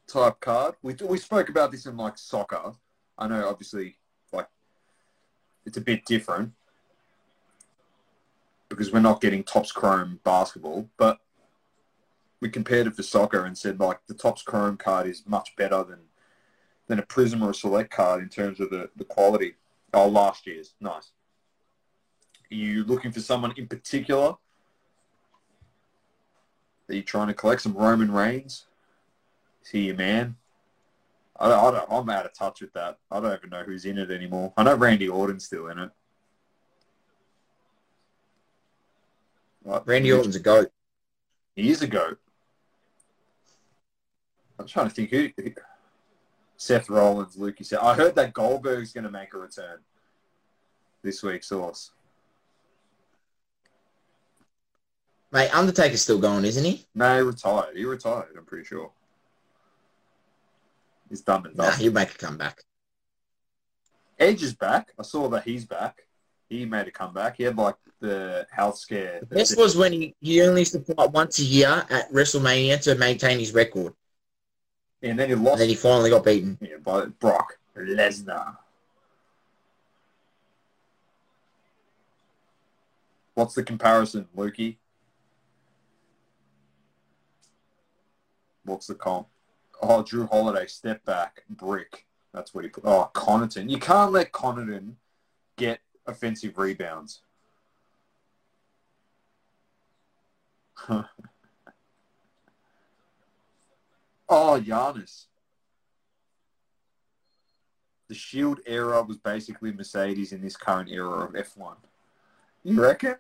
[0.10, 0.76] type card.
[0.82, 2.74] We we spoke about this in like soccer.
[3.18, 3.98] I know, obviously,
[4.34, 4.48] like
[5.66, 6.54] it's a bit different
[8.68, 11.20] because we're not getting topps chrome basketball, but
[12.40, 15.84] we compared it for soccer and said like the topps chrome card is much better
[15.84, 16.00] than
[16.88, 19.54] than a prism or a select card in terms of the, the quality.
[19.94, 21.12] Oh, last year's nice.
[22.52, 24.36] Are you looking for someone in particular?
[26.90, 28.66] Are you trying to collect some Roman Reigns?
[29.64, 30.36] Is he your man?
[31.40, 32.98] I don't, I don't, I'm out of touch with that.
[33.12, 34.54] I don't even know who's in it anymore.
[34.58, 35.90] I know Randy Orton's still in it.
[39.64, 40.72] Like, Randy Orton's a goat.
[41.56, 42.20] He is a goat.
[44.58, 45.30] I'm trying to think who.
[45.38, 45.52] who
[46.62, 47.80] Seth Rollins, Lukey said.
[47.80, 49.80] I heard that Goldberg's going to make a return
[51.02, 51.92] this week, Source.
[55.32, 56.86] Mate, Undertaker's still going, isn't he?
[56.96, 57.78] No, he retired.
[57.78, 58.92] He retired, I'm pretty sure.
[61.10, 62.64] He's done and Nah, he'll make a comeback.
[64.18, 64.92] Edge is back.
[65.00, 66.02] I saw that he's back.
[66.50, 67.38] He made a comeback.
[67.38, 69.22] He had like the health scare.
[69.30, 72.96] This was when he, he only used to fight once a year at WrestleMania to
[72.96, 73.94] maintain his record.
[75.04, 76.58] and then he And lost then he finally got beaten.
[76.60, 78.58] yeah, by Brock Lesnar.
[83.36, 84.78] What's the comparison, Lukey?
[88.70, 89.28] What's the comp?
[89.82, 92.06] Oh, Jrue Holiday, step back, brick.
[92.34, 92.86] That's what he put.
[92.86, 93.68] Oh, Connaughton.
[93.68, 94.94] You can't let Connaughton
[95.58, 97.22] get offensive rebounds.
[100.90, 101.06] oh,
[104.30, 105.26] Giannis.
[108.08, 111.76] The Shield era was basically Mercedes in this current era of F1.
[112.64, 113.16] You reckon?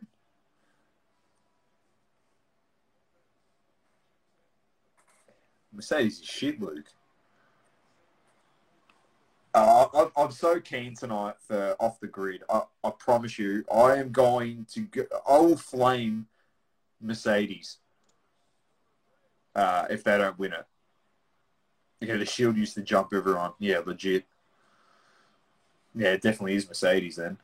[5.73, 6.85] Mercedes is shit, Luke.
[9.53, 12.43] Uh, I, I'm so keen tonight for off the grid.
[12.49, 14.81] I, I promise you, I am going to.
[14.81, 16.27] Go, I will flame
[17.01, 17.77] Mercedes
[19.55, 20.65] uh, if they don't win it.
[22.01, 23.53] Yeah, the Shield used to jump everyone.
[23.59, 24.25] Yeah, legit.
[25.95, 27.37] Yeah, it definitely is Mercedes then.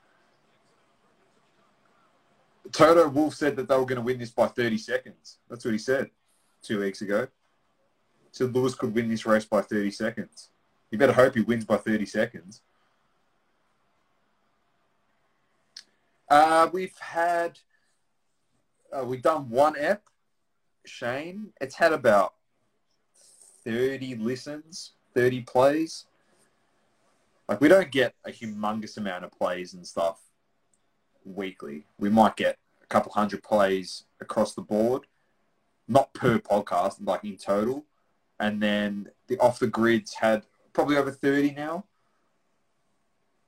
[2.72, 5.38] Toto Wolff said that they were going to win this by 30 seconds.
[5.50, 6.10] That's what he said
[6.62, 7.28] two weeks ago.
[8.36, 10.50] Said Lewis could win this race by 30 seconds.
[10.92, 12.62] You better hope he wins by 30 seconds.
[16.30, 17.60] Uh, we've had,
[18.92, 20.04] uh, we've done one ep,
[20.86, 21.54] Shane.
[21.62, 22.34] It's had about
[23.64, 26.04] 30 listens, 30 plays.
[27.48, 30.20] Like, we don't get a humongous amount of plays and stuff
[31.24, 31.86] weekly.
[31.98, 35.04] We might get a couple hundred plays across the board,
[35.88, 37.86] not per podcast, like in total.
[38.40, 40.44] And then the off the grids had
[40.74, 41.86] probably over 30 now.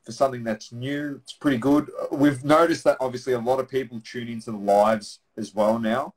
[0.04, 1.91] For something that's new, it's pretty good.
[2.12, 6.13] We've noticed that obviously a lot of people tune into the lives as well now.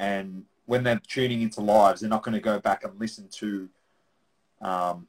[0.00, 3.68] And when they're tuning into lives, they're not going to go back and listen to
[4.60, 5.06] um,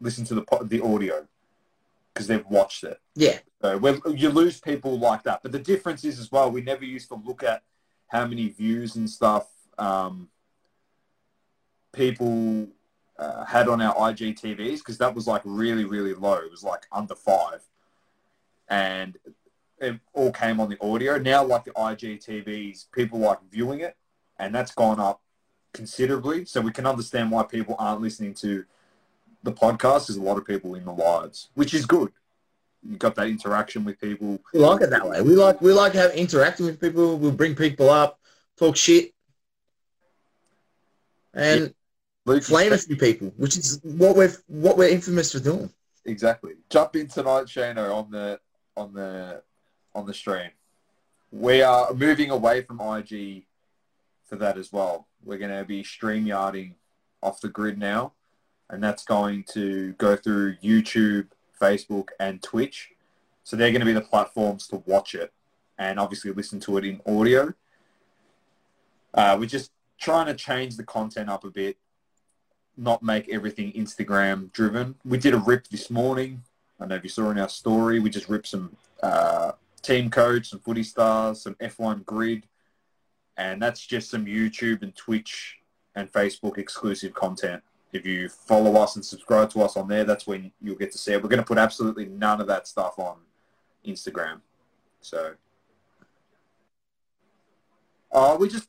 [0.00, 1.26] listen to the the audio
[2.12, 2.98] because they've watched it.
[3.14, 3.38] Yeah.
[3.62, 5.42] So you lose people like that.
[5.42, 7.62] But the difference is as well, we never used to look at
[8.08, 9.46] how many views and stuff
[9.78, 10.28] um,
[11.92, 12.68] people
[13.18, 16.34] uh, had on our IGTVs because that was like really, really low.
[16.34, 17.62] It was like under five.
[18.68, 19.16] And
[19.80, 21.18] it all came on the audio.
[21.18, 23.96] Now, like the IGTVs, people like viewing it,
[24.38, 25.20] and that's gone up
[25.72, 26.44] considerably.
[26.44, 28.64] So we can understand why people aren't listening to
[29.42, 30.08] the podcast.
[30.08, 32.12] There's a lot of people in the lives, which is good.
[32.88, 34.38] You got that interaction with people.
[34.52, 35.20] We like it that way.
[35.22, 37.18] We like we like have interacting with people.
[37.18, 38.20] We'll bring people up,
[38.56, 39.12] talk shit,
[41.34, 41.74] and
[42.28, 45.70] Luke, flame a few people, which is what we're what we're infamous for doing.
[46.04, 46.52] Exactly.
[46.70, 48.38] Jump in tonight, Shano, on the
[48.76, 49.42] on the
[49.94, 50.50] on the stream.
[51.30, 53.44] We are moving away from IG
[54.26, 55.06] for that as well.
[55.24, 56.74] We're going to be stream yarding
[57.22, 58.12] off the grid now,
[58.70, 61.28] and that's going to go through YouTube,
[61.60, 62.90] Facebook, and Twitch.
[63.44, 65.32] So they're going to be the platforms to watch it
[65.78, 67.54] and obviously listen to it in audio.
[69.14, 71.76] Uh, we're just trying to change the content up a bit
[72.78, 74.94] not make everything Instagram driven.
[75.04, 76.42] We did a rip this morning.
[76.78, 77.98] I don't know if you saw in our story.
[77.98, 82.44] We just ripped some uh, team coach, some footy stars, some F1 grid,
[83.36, 85.58] and that's just some YouTube and Twitch
[85.96, 87.62] and Facebook exclusive content.
[87.92, 90.98] If you follow us and subscribe to us on there, that's when you'll get to
[90.98, 91.22] see it.
[91.22, 93.16] We're going to put absolutely none of that stuff on
[93.86, 94.40] Instagram.
[95.00, 95.32] So,
[98.12, 98.68] uh, we just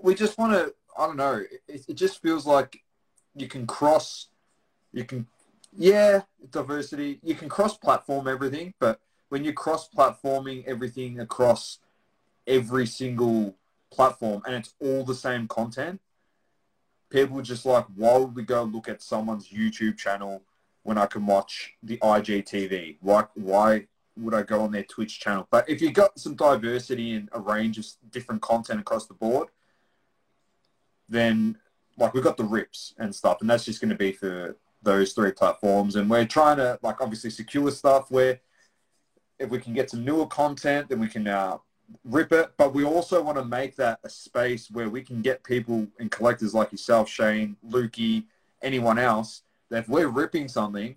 [0.00, 0.72] we just want to.
[0.96, 1.42] I don't know.
[1.68, 2.82] It, it just feels like
[3.34, 4.28] you can cross,
[4.92, 5.26] you can,
[5.76, 7.18] yeah, diversity.
[7.22, 11.78] You can cross-platform everything, but when you're cross-platforming everything across
[12.46, 13.56] every single
[13.90, 16.00] platform and it's all the same content,
[17.10, 20.42] people are just like, why would we go look at someone's YouTube channel
[20.82, 22.98] when I can watch the IGTV?
[23.00, 25.46] Why, why would I go on their Twitch channel?
[25.50, 29.48] But if you've got some diversity and a range of different content across the board,
[31.08, 31.58] then
[32.02, 35.12] like we've got the rips and stuff, and that's just going to be for those
[35.12, 35.94] three platforms.
[35.96, 38.40] And we're trying to like obviously secure stuff where
[39.38, 41.58] if we can get some newer content, then we can uh,
[42.04, 42.50] rip it.
[42.56, 46.10] But we also want to make that a space where we can get people and
[46.10, 48.24] collectors like yourself, Shane, Lukey,
[48.62, 50.96] anyone else, that if we're ripping something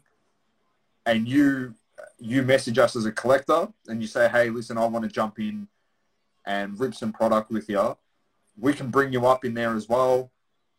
[1.05, 1.75] and you
[2.17, 5.39] you message us as a collector and you say, hey, listen, I want to jump
[5.39, 5.67] in
[6.45, 7.95] and rip some product with you,
[8.57, 10.31] we can bring you up in there as well.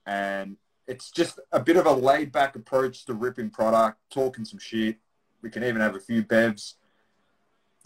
[0.06, 4.58] And it's just a bit of a laid back approach to ripping product, talking some
[4.58, 4.98] shit.
[5.42, 6.74] We can even have a few bevs,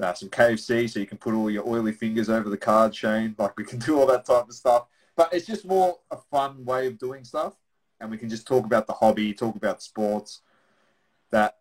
[0.00, 3.34] uh, some KFC, so you can put all your oily fingers over the card, Shane.
[3.38, 4.86] Like we can do all that type of stuff.
[5.16, 7.54] But it's just more a fun way of doing stuff.
[8.00, 10.40] And we can just talk about the hobby, talk about sports.
[11.30, 11.58] That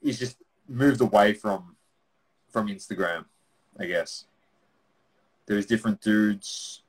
[0.00, 0.36] is just
[0.68, 1.76] moved away from
[2.48, 3.26] from Instagram,
[3.78, 4.24] I guess.
[5.46, 6.82] There's different dudes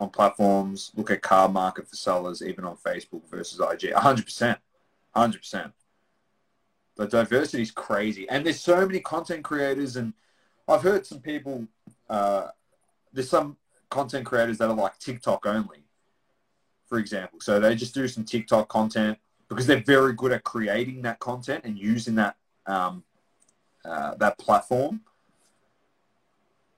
[0.00, 0.92] on platforms.
[0.94, 3.92] Look at car market for sellers, even on Facebook versus IG.
[3.92, 4.58] 100%.
[5.14, 5.72] 100%.
[6.96, 8.28] The diversity is crazy.
[8.28, 9.96] And there's so many content creators.
[9.96, 10.12] And
[10.68, 11.66] I've heard some people,
[12.08, 12.48] uh,
[13.12, 13.56] there's some
[13.90, 15.84] content creators that are like TikTok only,
[16.88, 17.40] for example.
[17.40, 21.64] So they just do some TikTok content because they're very good at creating that content
[21.64, 23.04] and using that um,
[23.84, 25.00] uh, that platform.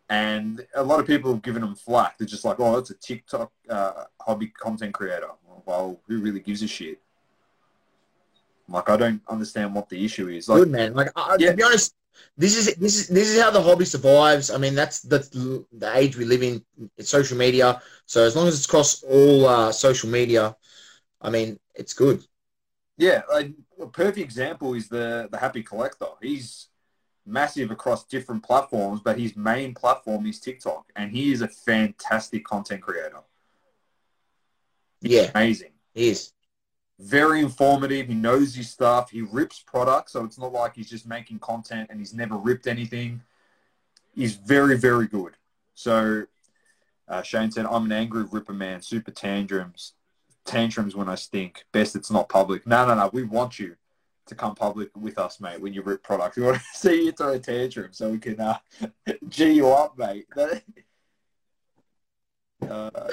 [0.09, 2.17] And a lot of people have given them flack.
[2.17, 5.31] They're just like, oh, it's a TikTok uh, hobby content creator.
[5.65, 7.01] Well, who really gives a shit?
[8.69, 10.49] Like, I don't understand what the issue is.
[10.49, 10.95] Like, Good man.
[10.95, 11.51] Like, I, yeah.
[11.51, 11.95] to be honest,
[12.39, 14.51] this is this is this is how the hobby survives.
[14.51, 15.65] I mean, that's that's the
[15.95, 16.65] age we live in.
[16.97, 17.83] It's social media.
[18.07, 20.57] So as long as it's across all uh, social media,
[21.21, 22.25] I mean, it's good.
[22.97, 26.07] Yeah, like, a perfect example is the the Happy Collector.
[26.23, 26.69] He's
[27.27, 32.45] massive across different platforms, but his main platform is TikTok, and he is a fantastic
[32.45, 33.21] content creator.
[35.01, 35.73] He's yeah, amazing.
[35.95, 36.33] He is
[36.99, 38.09] very informative.
[38.09, 39.11] He knows his stuff.
[39.11, 42.67] He rips products, so it's not like he's just making content and he's never ripped
[42.67, 43.23] anything.
[44.15, 45.35] He's very, very good.
[45.75, 46.25] So
[47.09, 48.81] uh, Shane said, "I'm an angry ripper man.
[48.81, 49.93] Super tantrums,
[50.45, 51.67] tantrums when I stink.
[51.73, 52.67] Best it's not public.
[52.67, 53.11] No, no, no.
[53.13, 53.77] We want you."
[54.27, 56.37] To come public with us, mate, when you rip product.
[56.37, 58.59] We want to see you throw a tantrum so we can uh,
[59.29, 60.27] G you up, mate.
[60.37, 60.51] uh,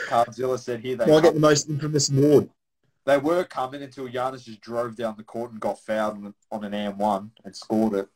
[0.08, 1.06] Cardzilla said here they.
[1.06, 2.49] Well, I get the most infamous award.
[3.06, 6.71] They were coming until Giannis just drove down the court and got fouled on an
[6.71, 8.08] AM1 and scored it.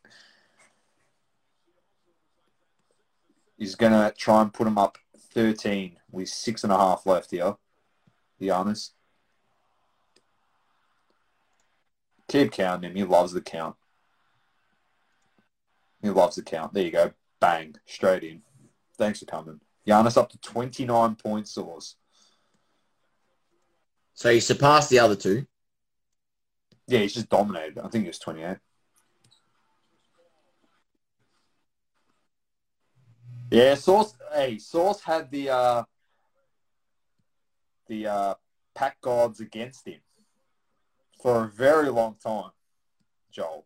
[3.57, 4.97] He's going to try and put him up
[5.33, 7.55] 13 with six and a half left here,
[8.41, 8.91] Giannis.
[12.27, 12.95] Keep counting him.
[12.95, 13.75] He loves the count.
[16.01, 16.73] He loves the count.
[16.73, 17.11] There you go.
[17.39, 17.75] Bang.
[17.85, 18.41] Straight in.
[18.97, 19.61] Thanks for coming.
[19.87, 21.95] Giannis up to 29 points source.
[24.13, 25.45] So he surpassed the other two?
[26.87, 27.79] Yeah, he's just dominated.
[27.79, 28.57] I think he was 28.
[33.51, 34.13] Yeah, Source.
[34.33, 35.83] Hey, Source had the uh,
[37.87, 38.33] the uh,
[38.75, 39.99] pack gods against him
[41.21, 42.51] for a very long time,
[43.31, 43.65] Joel.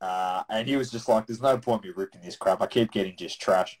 [0.00, 2.60] Uh, and he was just like, there's no point me ripping this crap.
[2.60, 3.78] I keep getting just trash.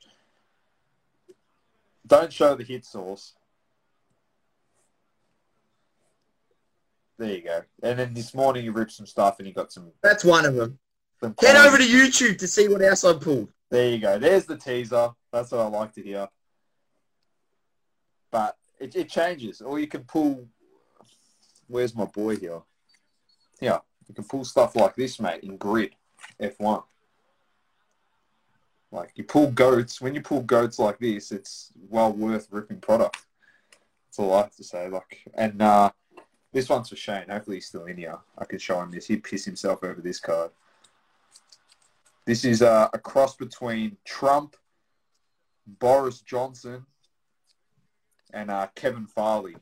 [2.06, 3.34] Don't show the hit source.
[7.18, 7.62] There you go.
[7.82, 9.90] And then this morning he ripped some stuff and he got some...
[10.02, 10.78] That's one of them.
[11.40, 13.48] Head over to YouTube to see what else I pulled.
[13.70, 14.18] There you go.
[14.18, 15.10] There's the teaser.
[15.32, 16.28] That's what I like to hear.
[18.30, 19.60] But it, it changes.
[19.60, 20.46] Or you can pull
[21.68, 22.60] where's my boy here?
[23.60, 25.94] Yeah, you can pull stuff like this, mate, in grid
[26.40, 26.82] F1.
[28.92, 33.18] Like you pull goats, when you pull goats like this, it's well worth ripping product.
[34.06, 34.88] That's all I have to say.
[34.88, 35.90] Like, and uh,
[36.52, 37.28] this one's for Shane.
[37.28, 38.16] Hopefully he's still in here.
[38.38, 39.06] I can show him this.
[39.06, 40.50] He'd piss himself over this card.
[42.24, 44.56] This is uh, a cross between Trump,
[45.66, 46.86] Boris Johnson,
[48.32, 49.56] and uh, Kevin Farley.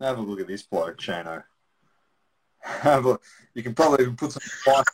[0.00, 1.44] Have a look at this bloke, Shano.
[2.60, 3.18] Have a,
[3.54, 4.84] you can probably even put some Clive,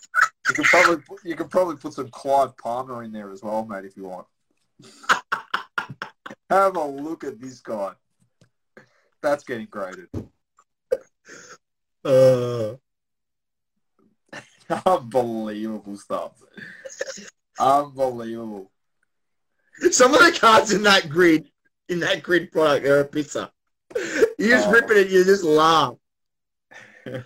[0.48, 3.64] you can probably put, you can probably put some Clive Palmer in there as well,
[3.64, 4.26] mate, if you want.
[6.50, 7.92] Have a look at this guy.
[9.22, 10.08] That's getting graded.
[12.04, 12.74] Uh,
[14.86, 16.32] Unbelievable stuff.
[17.58, 18.70] Unbelievable.
[19.90, 21.50] some of the cards in that grid,
[21.88, 23.52] in that grid product, are a pizza.
[24.41, 24.72] You just Oh.
[24.72, 25.97] rip it and you just laugh.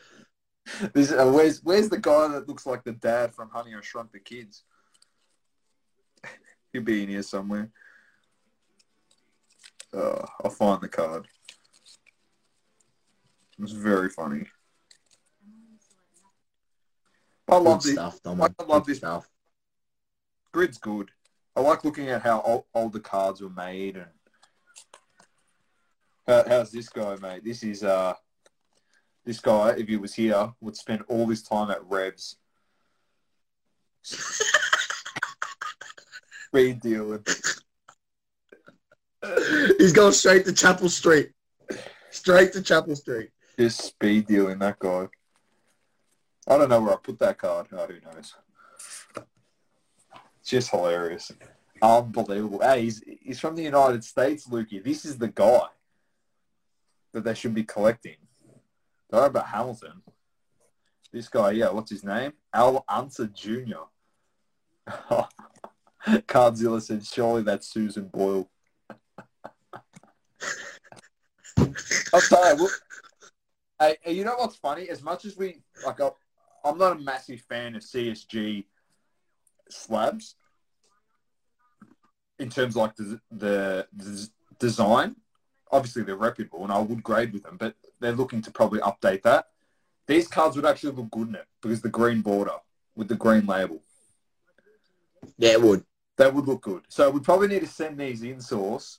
[0.95, 4.12] This, uh, where's where's the guy that looks like the dad from Honey I Shrunk
[4.12, 4.65] the Kids?
[6.73, 7.71] He'll be in here somewhere.
[9.93, 11.29] Uh, I'll find the card.
[13.59, 14.47] It was very funny.
[17.47, 17.93] I love Good this.
[17.93, 18.41] stuff, Dom.
[18.41, 18.99] I love Good this.
[18.99, 19.29] stuff.
[20.51, 21.11] Grid's good.
[21.55, 24.07] I like looking at how old, old the cards were made and
[26.27, 27.45] how, how's this guy, mate?
[27.45, 28.14] This is uh,
[29.25, 29.70] this guy.
[29.70, 32.37] If he was here, would spend all his time at Revs.
[36.53, 37.25] Read dealing.
[39.79, 41.31] He's going straight to Chapel Street.
[42.11, 43.31] Straight to Chapel Street.
[43.59, 45.09] Just speed dealing that guy.
[46.47, 47.68] I don't know where I put that card.
[47.72, 48.35] Oh, who knows?
[50.41, 51.33] It's just hilarious.
[51.81, 52.61] Unbelievable.
[52.61, 54.85] Hey, he's, he's from the United States, Lukey.
[54.85, 55.68] This is the guy
[57.15, 58.17] that they should be collecting.
[59.11, 60.03] Don't know about Hamilton.
[61.12, 62.33] This guy, yeah, what's his name?
[62.53, 63.85] Al Unser Jr.
[66.07, 68.51] Cardzilla said, surely that's Susan Boyle.
[71.59, 72.59] I'm sorry.
[73.79, 74.89] Hey, hey, you know what's funny?
[74.89, 76.11] As much as we like, I-
[76.65, 78.65] I'm not a massive fan of CSG
[79.71, 80.35] slabs
[82.41, 85.15] in terms of like the, the, the design.
[85.73, 89.23] Obviously, they're reputable, and I would grade with them, but they're looking to probably update
[89.23, 89.47] that.
[90.07, 92.53] These cards would actually look good in it because the green border
[92.95, 93.83] with the green label
[95.39, 95.85] Yeah, it would.
[96.19, 96.83] that would look good.
[96.89, 98.99] So we probably need to send these in source,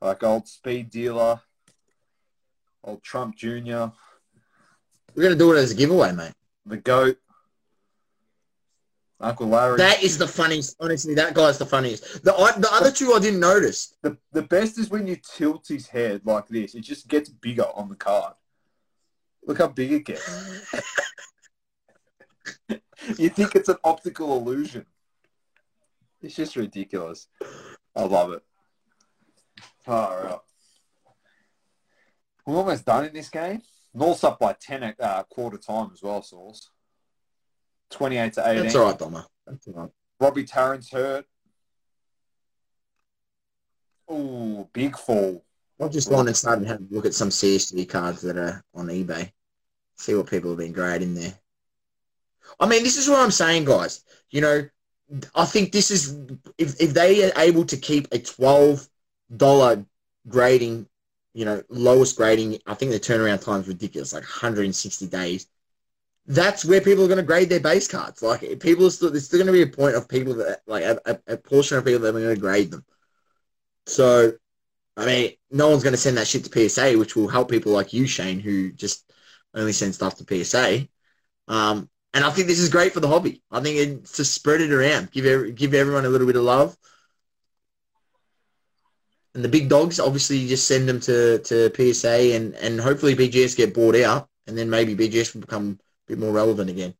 [0.00, 1.40] like old Speed Dealer,
[2.84, 3.88] old Trump Jr.
[5.14, 6.34] We're going to do it as a giveaway, mate.
[6.66, 7.18] the goat,
[9.24, 9.78] Uncle Larry.
[9.78, 10.76] That is the funniest.
[10.80, 12.22] Honestly, that guy's the funniest.
[12.22, 13.96] The, the other two I didn't notice.
[14.02, 17.66] the the best is when you tilt his head like this; it just gets bigger
[17.74, 18.34] on the card.
[19.46, 20.72] Look how big it gets.
[23.18, 24.86] you think it's an optical illusion.
[26.22, 27.26] It's just ridiculous.
[27.94, 28.42] I love it.
[29.86, 30.38] All right.
[32.46, 33.62] We're almost done in this game.
[33.92, 36.70] North's up by 10 at uh, quarter time as well, Sauce.
[37.94, 38.62] 28 to 18.
[38.62, 39.24] That's all right, Doma.
[39.46, 39.90] That's all right.
[40.20, 41.26] Robbie Tarrant's hurt.
[44.10, 45.44] Ooh, big fall.
[45.80, 48.86] I've just gone and started having a look at some CSG cards that are on
[48.86, 49.32] eBay.
[49.96, 51.34] See what people have been grading there.
[52.60, 54.04] I mean, this is what I'm saying, guys.
[54.30, 54.68] You know,
[55.34, 56.16] I think this is
[56.58, 58.86] if if they are able to keep a twelve
[59.34, 59.84] dollar
[60.28, 60.88] grading,
[61.32, 62.58] you know, lowest grading.
[62.66, 65.46] I think the turnaround time is ridiculous, like 160 days.
[66.26, 68.22] That's where people are going to grade their base cards.
[68.22, 70.84] Like people are still there's still going to be a point of people that like
[70.84, 72.84] a, a, portion of people that are going to grade them.
[73.86, 74.32] So
[74.96, 77.72] I mean, no one's going to send that shit to PSA, which will help people
[77.72, 79.12] like you, Shane, who just
[79.54, 80.88] only send stuff to PSA.
[81.48, 83.42] Um, and I think this is great for the hobby.
[83.50, 86.44] I think it's to spread it around, give every, give everyone a little bit of
[86.44, 86.76] love.
[89.34, 93.16] And the big dogs, obviously, you just send them to, to PSA, and, and hopefully
[93.16, 96.94] BGS get bought out, and then maybe BGS will become bit more relevant again.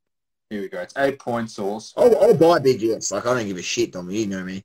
[0.51, 0.81] Here we go.
[0.81, 1.93] It's eight point source.
[1.97, 3.13] I'll, I'll buy BGS.
[3.13, 4.11] Like, I don't give a shit, Dom.
[4.11, 4.65] You know me.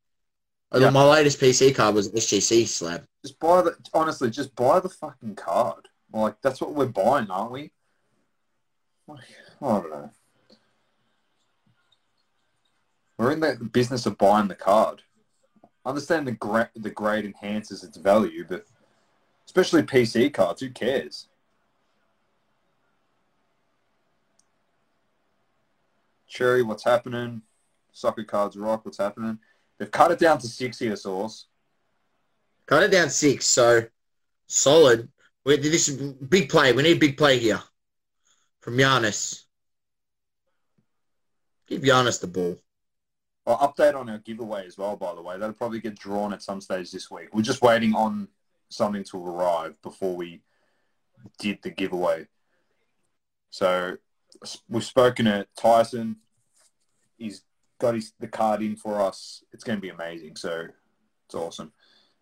[0.71, 0.89] Like, Yeah.
[0.89, 3.05] My latest PC card was SGC slab.
[3.23, 5.87] Just buy the honestly, just buy the fucking card.
[6.13, 7.71] Like that's what we're buying, aren't we?
[9.07, 9.19] Like,
[9.61, 10.11] I don't know.
[13.17, 15.01] We're in the business of buying the card.
[15.85, 18.65] I understand the gra- the grade enhances its value, but
[19.45, 21.27] especially PC cards, who cares?
[26.29, 27.41] Cherry, what's happening?
[27.91, 29.39] Soccer cards rock, what's happening?
[29.77, 31.47] They've cut it down to six here, source.
[32.67, 33.85] Cut it down six, so
[34.47, 35.09] solid.
[35.43, 36.71] We, this is big play.
[36.71, 37.61] We need big play here
[38.61, 39.43] from Giannis.
[41.67, 42.57] Give Giannis the ball.
[43.45, 45.37] Well, update on our giveaway as well, by the way.
[45.37, 47.33] That'll probably get drawn at some stage this week.
[47.33, 48.27] We're just waiting on
[48.69, 50.41] something to arrive before we
[51.39, 52.27] did the giveaway.
[53.49, 53.97] So
[54.67, 56.17] we've spoken to Tyson.
[57.17, 57.43] He's
[57.79, 59.43] got his the card in for us.
[59.51, 60.35] It's going to be amazing.
[60.35, 60.67] So
[61.25, 61.71] it's awesome.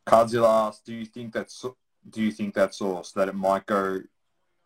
[0.05, 1.65] Cardzilla asks, do you think that's
[2.09, 3.99] do you think that's source that it might go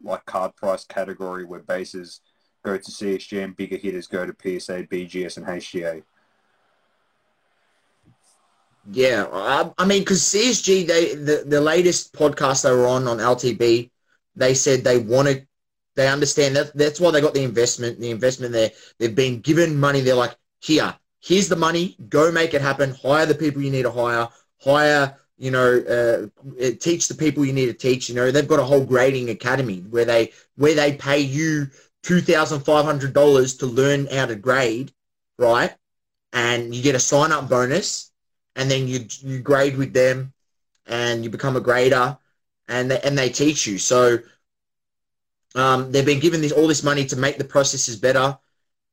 [0.03, 2.21] like card price category where bases
[2.63, 6.03] go to CSG and bigger hitters go to PSA, BGS, and HGA?
[8.91, 13.17] Yeah, I, I mean, because CSG, they the, the latest podcast they were on on
[13.17, 13.91] LTB,
[14.35, 15.47] they said they wanted
[15.95, 16.75] They understand that.
[16.75, 17.99] That's why they got the investment.
[17.99, 18.71] The investment there.
[18.97, 20.01] They've been given money.
[20.01, 21.97] They're like, here, here's the money.
[22.09, 22.95] Go make it happen.
[23.01, 24.29] Hire the people you need to hire.
[24.61, 28.07] Hire, you know, uh, teach the people you need to teach.
[28.09, 31.67] You know, they've got a whole grading academy where they where they pay you
[32.03, 34.93] two thousand five hundred dollars to learn how to grade,
[35.37, 35.75] right?
[36.31, 38.11] And you get a sign up bonus,
[38.55, 40.31] and then you you grade with them,
[40.85, 42.17] and you become a grader,
[42.67, 43.77] and they, and they teach you.
[43.77, 44.19] So
[45.55, 48.37] um, they've been given this all this money to make the processes better,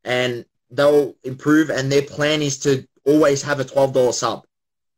[0.04, 1.70] and they'll improve.
[1.70, 4.46] And their plan is to always have a twelve dollar sub.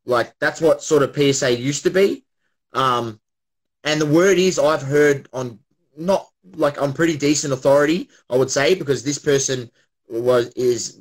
[0.05, 2.25] Like that's what sort of PSA used to be.
[2.73, 3.19] Um,
[3.83, 5.59] and the word is I've heard on
[5.97, 9.69] not like on pretty decent authority, I would say, because this person
[10.09, 10.99] was is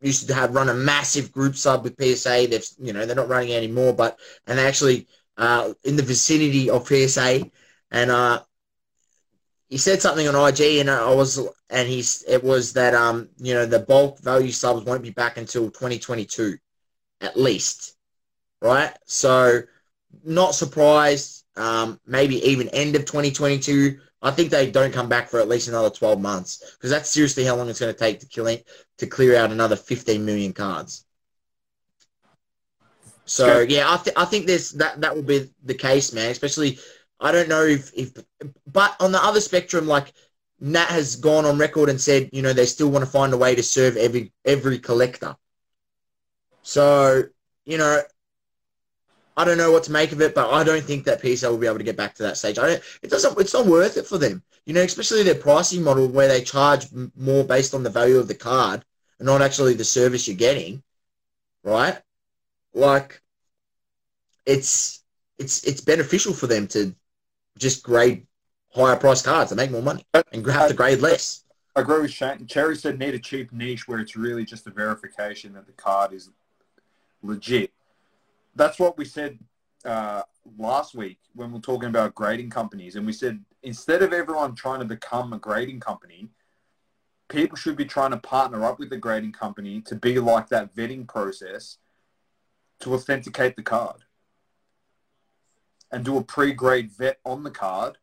[0.00, 2.46] used to have run a massive group sub with PSA.
[2.48, 6.86] They've you know they're not running anymore, but and actually uh, in the vicinity of
[6.86, 7.50] PSA,
[7.90, 8.42] and uh,
[9.70, 11.40] he said something on IG, and I was
[11.70, 15.38] and he's it was that um you know the bulk value subs won't be back
[15.38, 16.58] until 2022,
[17.22, 17.96] at least,
[18.60, 18.92] right?
[19.06, 19.62] So
[20.24, 21.44] not surprised.
[21.56, 25.68] Um, maybe even end of 2022 I think they don't come back for at least
[25.68, 28.54] another 12 months because that's seriously how long it's going to take to kill
[28.98, 31.06] to clear out another 15 million cards.
[33.24, 36.30] So yeah, I, th- I think there's that that will be the case, man.
[36.30, 36.78] Especially,
[37.20, 38.12] I don't know if, if
[38.66, 40.12] but on the other spectrum, like
[40.60, 43.36] Nat has gone on record and said, you know, they still want to find a
[43.36, 45.36] way to serve every every collector.
[46.62, 47.24] So
[47.64, 48.00] you know,
[49.36, 51.58] I don't know what to make of it, but I don't think that PSA will
[51.58, 52.58] be able to get back to that stage.
[52.58, 53.38] I don't, it doesn't.
[53.38, 54.82] It's not worth it for them, you know.
[54.82, 58.84] Especially their pricing model where they charge more based on the value of the card
[59.18, 60.82] and not actually the service you're getting,
[61.62, 61.98] right?
[62.74, 63.22] Like,
[64.46, 65.02] it's
[65.38, 66.94] it's it's beneficial for them to
[67.58, 68.26] just grade
[68.74, 71.44] higher price cards to make more money and have to grade less.
[71.76, 72.46] I agree with Shane.
[72.46, 76.12] Cherry said need a cheap niche where it's really just a verification that the card
[76.12, 76.30] is
[77.22, 77.72] legit
[78.54, 79.38] that's what we said
[79.84, 80.22] uh,
[80.58, 84.54] last week when we are talking about grading companies, and we said instead of everyone
[84.54, 86.28] trying to become a grading company,
[87.28, 90.74] people should be trying to partner up with the grading company to be like that
[90.74, 91.78] vetting process
[92.80, 94.02] to authenticate the card
[95.92, 97.98] and do a pre-grade vet on the card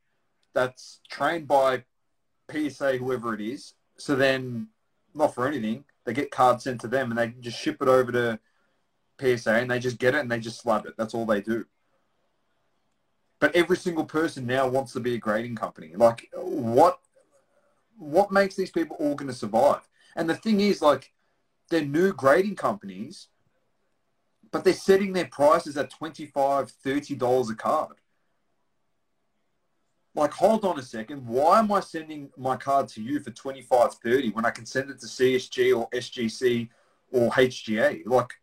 [0.53, 1.83] that's trained by
[2.51, 3.73] PSA, whoever it is.
[3.97, 4.67] So then,
[5.13, 8.11] not for anything, they get cards sent to them and they just ship it over
[8.11, 8.39] to
[9.19, 10.95] PSA and they just get it and they just slab it.
[10.97, 11.65] That's all they do.
[13.39, 15.93] But every single person now wants to be a grading company.
[15.95, 16.99] Like, what
[17.99, 19.87] what makes these people all going to survive?
[20.15, 21.11] And the thing is, like,
[21.69, 23.27] they're new grading companies,
[24.51, 27.95] but they're setting their prices at $25, $30 a card.
[30.15, 31.25] Like, hold on a second.
[31.27, 34.89] Why am I sending my card to you for 25 30 when I can send
[34.89, 36.69] it to CSG or SGC
[37.11, 38.01] or HGA?
[38.05, 38.33] Like,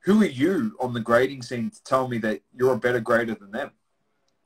[0.00, 3.36] who are you on the grading scene to tell me that you're a better grader
[3.36, 3.70] than them?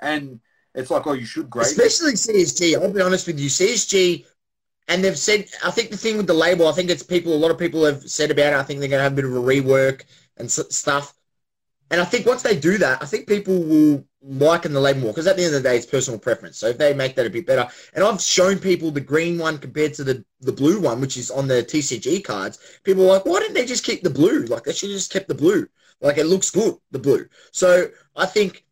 [0.01, 0.41] And
[0.75, 1.69] it's like, oh, you should grade.
[1.69, 2.75] Especially CSG.
[2.75, 3.49] I'll be honest with you.
[3.49, 4.27] CSG,
[4.89, 7.37] and they've said, I think the thing with the label, I think it's people, a
[7.37, 8.57] lot of people have said about it.
[8.57, 10.03] I think they're going to have a bit of a rework
[10.37, 11.15] and stuff.
[11.91, 15.13] And I think once they do that, I think people will liking the label more
[15.13, 16.59] because at the end of the day, it's personal preference.
[16.59, 19.59] So if they make that a bit better, and I've shown people the green one
[19.59, 23.27] compared to the, the blue one, which is on the TCG cards, people are like,
[23.27, 24.41] why didn't they just keep the blue?
[24.47, 25.69] Like they should have just kept the blue.
[26.01, 27.27] Like it looks good, the blue.
[27.51, 28.65] So I think,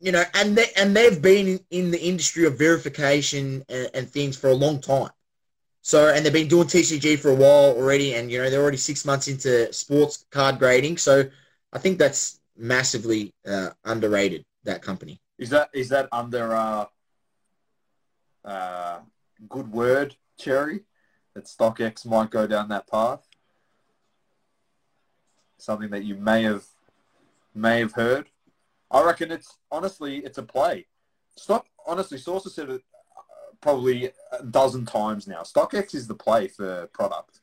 [0.00, 4.36] you know, and they and they've been in, the industry of verification and, and things
[4.36, 5.10] for a long time.
[5.86, 8.78] So, and they've been doing TCG for a while already, and you know they're already
[8.78, 10.96] six months into sports card grading.
[10.96, 11.24] So,
[11.74, 15.20] I think that's massively uh, underrated that company.
[15.38, 16.86] Is that is that under uh,
[18.46, 19.00] uh,
[19.46, 20.80] good word, Cherry?
[21.34, 23.28] That StockX might go down that path.
[25.58, 26.64] Something that you may have
[27.54, 28.30] may have heard.
[28.90, 30.86] I reckon it's honestly it's a play.
[31.36, 32.82] Stock honestly, sources said it
[33.64, 35.40] probably a dozen times now.
[35.40, 37.40] StockX is the play for product.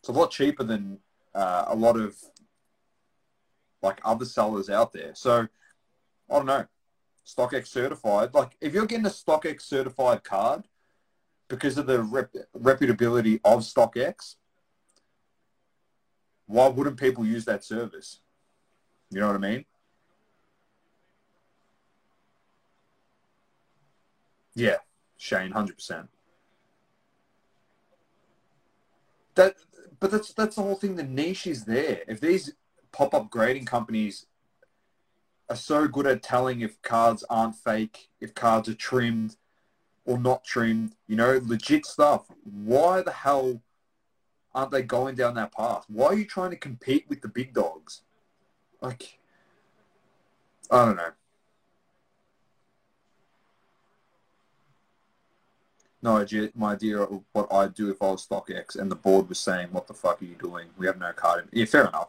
[0.00, 0.98] It's a lot cheaper than
[1.34, 2.14] uh, a lot of
[3.80, 5.12] like other sellers out there.
[5.14, 5.48] So
[6.30, 6.66] I don't know,
[7.26, 8.34] StockX certified.
[8.34, 10.64] Like if you're getting a StockX certified card
[11.48, 14.34] because of the rep- reputability of StockX,
[16.44, 18.20] why wouldn't people use that service?
[19.08, 19.64] You know what I mean?
[24.54, 24.76] Yeah,
[25.22, 26.08] Shane, hundred percent.
[29.36, 29.54] That,
[30.00, 30.96] but that's that's the whole thing.
[30.96, 32.00] The niche is there.
[32.08, 32.54] If these
[32.90, 34.26] pop-up grading companies
[35.48, 39.36] are so good at telling if cards aren't fake, if cards are trimmed,
[40.04, 42.26] or not trimmed, you know, legit stuff.
[42.42, 43.62] Why the hell
[44.52, 45.84] aren't they going down that path?
[45.86, 48.02] Why are you trying to compete with the big dogs?
[48.80, 49.20] Like,
[50.68, 51.12] I don't know.
[56.02, 59.28] No idea, my idea of what I'd do if I was StockX and the board
[59.28, 60.66] was saying, what the fuck are you doing?
[60.76, 61.48] We have no card.
[61.52, 61.60] In.
[61.60, 62.08] Yeah, fair enough.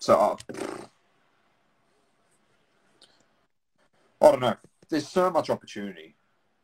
[0.00, 0.36] So, uh,
[4.20, 4.56] I don't know.
[4.88, 6.16] There's so much opportunity.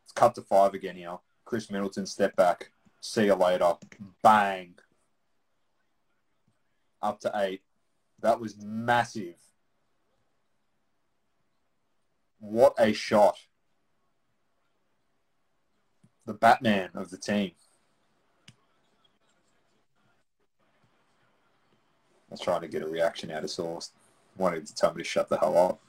[0.02, 1.18] It's cut to five again here.
[1.44, 2.72] Khris Middleton, step back.
[3.00, 3.74] See you later.
[4.22, 4.74] Bang.
[7.00, 7.62] Up to eight.
[8.20, 9.36] That was massive.
[12.40, 13.36] What a shot.
[16.26, 17.52] The Batman of the team.
[22.30, 23.92] I was trying to get a reaction out of Source.
[24.36, 25.80] Wanted to tell me to shut the hell up.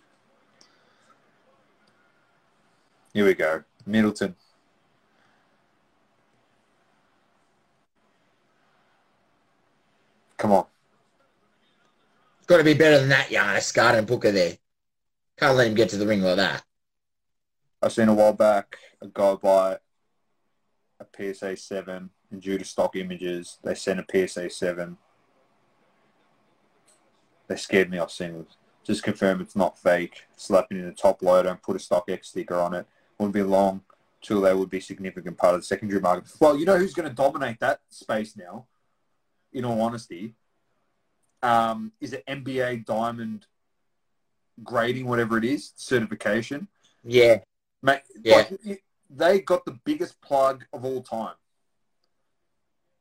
[3.13, 3.63] Here we go.
[3.85, 4.35] Middleton.
[10.37, 10.65] Come on.
[12.47, 13.73] Got to be better than that, Giannis.
[13.73, 14.57] Guard and Booker there.
[15.39, 16.63] Can't let him get to the ring like that.
[17.81, 19.77] I've seen a while back a guy buy
[20.99, 24.97] a PSA 7 and due to stock images, they sent a PSA 7.
[27.47, 28.47] They scared me off seeing it.
[28.83, 30.25] Just confirm it's not fake.
[30.35, 32.85] Slap it in the top loader and put a StockX sticker on it.
[33.17, 33.81] Wouldn't be long
[34.21, 36.29] till they would be significant part of the secondary market.
[36.41, 38.65] Well, you know who's going to dominate that space now,
[39.53, 40.35] in all honesty,
[41.41, 43.45] um, is it NBA Diamond
[44.63, 46.67] grading, whatever it is, certification.
[47.03, 47.39] Yeah.
[47.81, 48.47] Mate, Yeah.
[48.63, 51.35] like, they got the biggest plug of all time.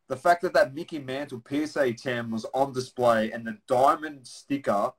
[0.07, 4.93] The fact that that Mickey Mantle PSA 10 was on display and the diamond sticker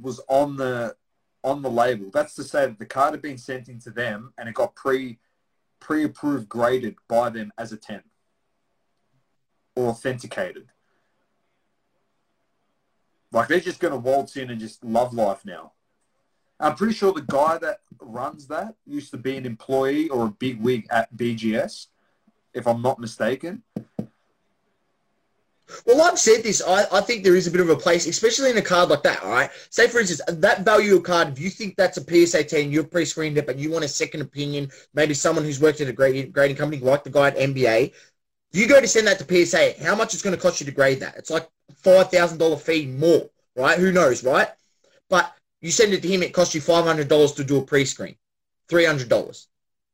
[0.00, 0.96] was on the
[1.44, 2.10] on the label.
[2.10, 5.18] That's to say that the card had been sent into them and it got pre
[5.78, 8.02] pre-approved graded by them as a 10
[9.76, 10.70] or authenticated.
[13.30, 15.73] Like they're just going to waltz in and just love life now.
[16.60, 20.30] I'm pretty sure the guy that runs that used to be an employee or a
[20.30, 21.86] big wig at BGS,
[22.52, 23.62] if I'm not mistaken.
[25.86, 26.62] Well, I've said this.
[26.66, 29.02] I, I think there is a bit of a place, especially in a card like
[29.02, 29.22] that.
[29.22, 29.50] All right.
[29.70, 32.90] Say, for instance, that value of card, if you think that's a PSA 10, you've
[32.90, 35.92] pre screened it, but you want a second opinion, maybe someone who's worked at a
[35.92, 37.92] grading, grading company like the guy at NBA,
[38.52, 40.72] you go to send that to PSA, how much it's going to cost you to
[40.72, 41.16] grade that?
[41.16, 41.48] It's like
[41.82, 43.78] $5,000 fee more, right?
[43.78, 44.48] Who knows, right?
[45.08, 45.34] But
[45.64, 48.16] you send it to him, it costs you $500 to do a pre screen,
[48.68, 49.46] $300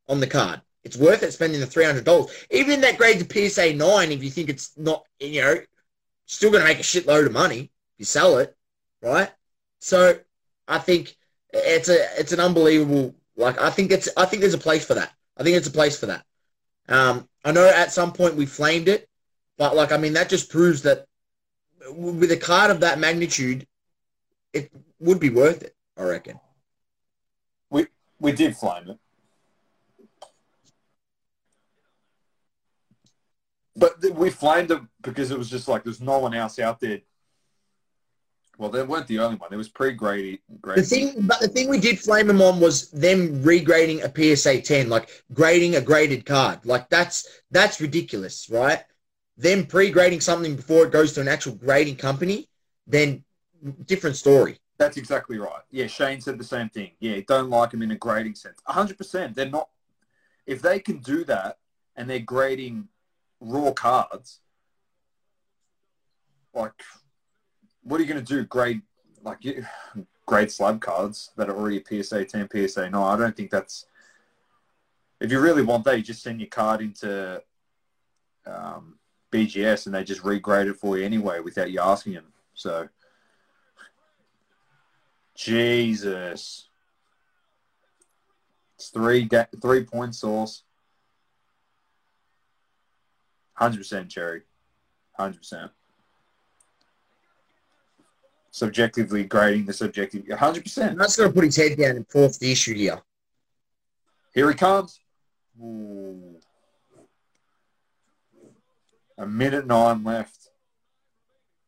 [0.08, 0.60] on the card.
[0.82, 2.30] It's worth it spending the three hundred dollars.
[2.50, 5.56] Even in that grade to PSA nine, if you think it's not, you know,
[6.26, 8.56] still going to make a shitload of money if you sell it,
[9.02, 9.30] right?
[9.80, 10.18] So
[10.66, 11.16] I think
[11.52, 13.14] it's a it's an unbelievable.
[13.36, 15.12] Like I think it's I think there's a place for that.
[15.36, 16.24] I think it's a place for that.
[16.88, 19.08] Um, I know at some point we flamed it,
[19.58, 21.06] but like I mean that just proves that
[21.92, 23.66] with a card of that magnitude,
[24.52, 24.70] it
[25.00, 25.74] would be worth it.
[25.96, 26.38] I reckon.
[27.70, 27.86] We
[28.20, 28.98] we did flame it.
[33.76, 36.80] But th- we flamed it because it was just like there's no one else out
[36.80, 37.00] there.
[38.58, 39.48] Well, they weren't the only one.
[39.48, 40.40] There was pre-grading.
[40.62, 44.60] The thing, but the thing we did flame them on was them regrading a PSA
[44.60, 46.66] 10, like grading a graded card.
[46.66, 48.84] Like that's that's ridiculous, right?
[49.38, 52.50] Them pre-grading something before it goes to an actual grading company,
[52.86, 53.24] then
[53.86, 54.58] different story.
[54.80, 55.60] That's exactly right.
[55.70, 56.92] Yeah, Shane said the same thing.
[57.00, 58.56] Yeah, don't like them in a grading sense.
[58.66, 59.34] 100%.
[59.34, 59.68] They're not.
[60.46, 61.58] If they can do that
[61.96, 62.88] and they're grading
[63.40, 64.40] raw cards,
[66.54, 66.72] like,
[67.82, 68.46] what are you going to do?
[68.46, 68.80] Grade,
[69.22, 69.66] like, you,
[70.26, 72.94] grade slab cards that are already PSA 10, PSA 9.
[72.94, 73.84] I don't think that's.
[75.20, 77.42] If you really want that, you just send your card into
[78.46, 78.98] um,
[79.30, 82.32] BGS and they just regrade it for you anyway without you asking them.
[82.54, 82.88] So.
[85.40, 86.68] Jesus.
[88.76, 89.28] It's three
[89.60, 90.64] three point source.
[93.54, 94.42] Hundred percent cherry.
[95.12, 95.70] Hundred percent.
[98.50, 100.28] Subjectively grading the subjective.
[100.30, 100.98] Hundred percent.
[100.98, 103.00] That's going to put his head down and force the issue here.
[104.34, 105.00] Here he comes.
[105.62, 106.36] Ooh.
[109.18, 110.50] A minute nine left.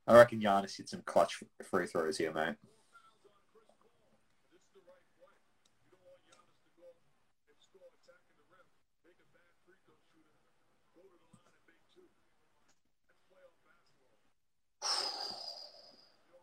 [0.06, 2.56] I reckon Giannis hit some clutch free throws here, mate.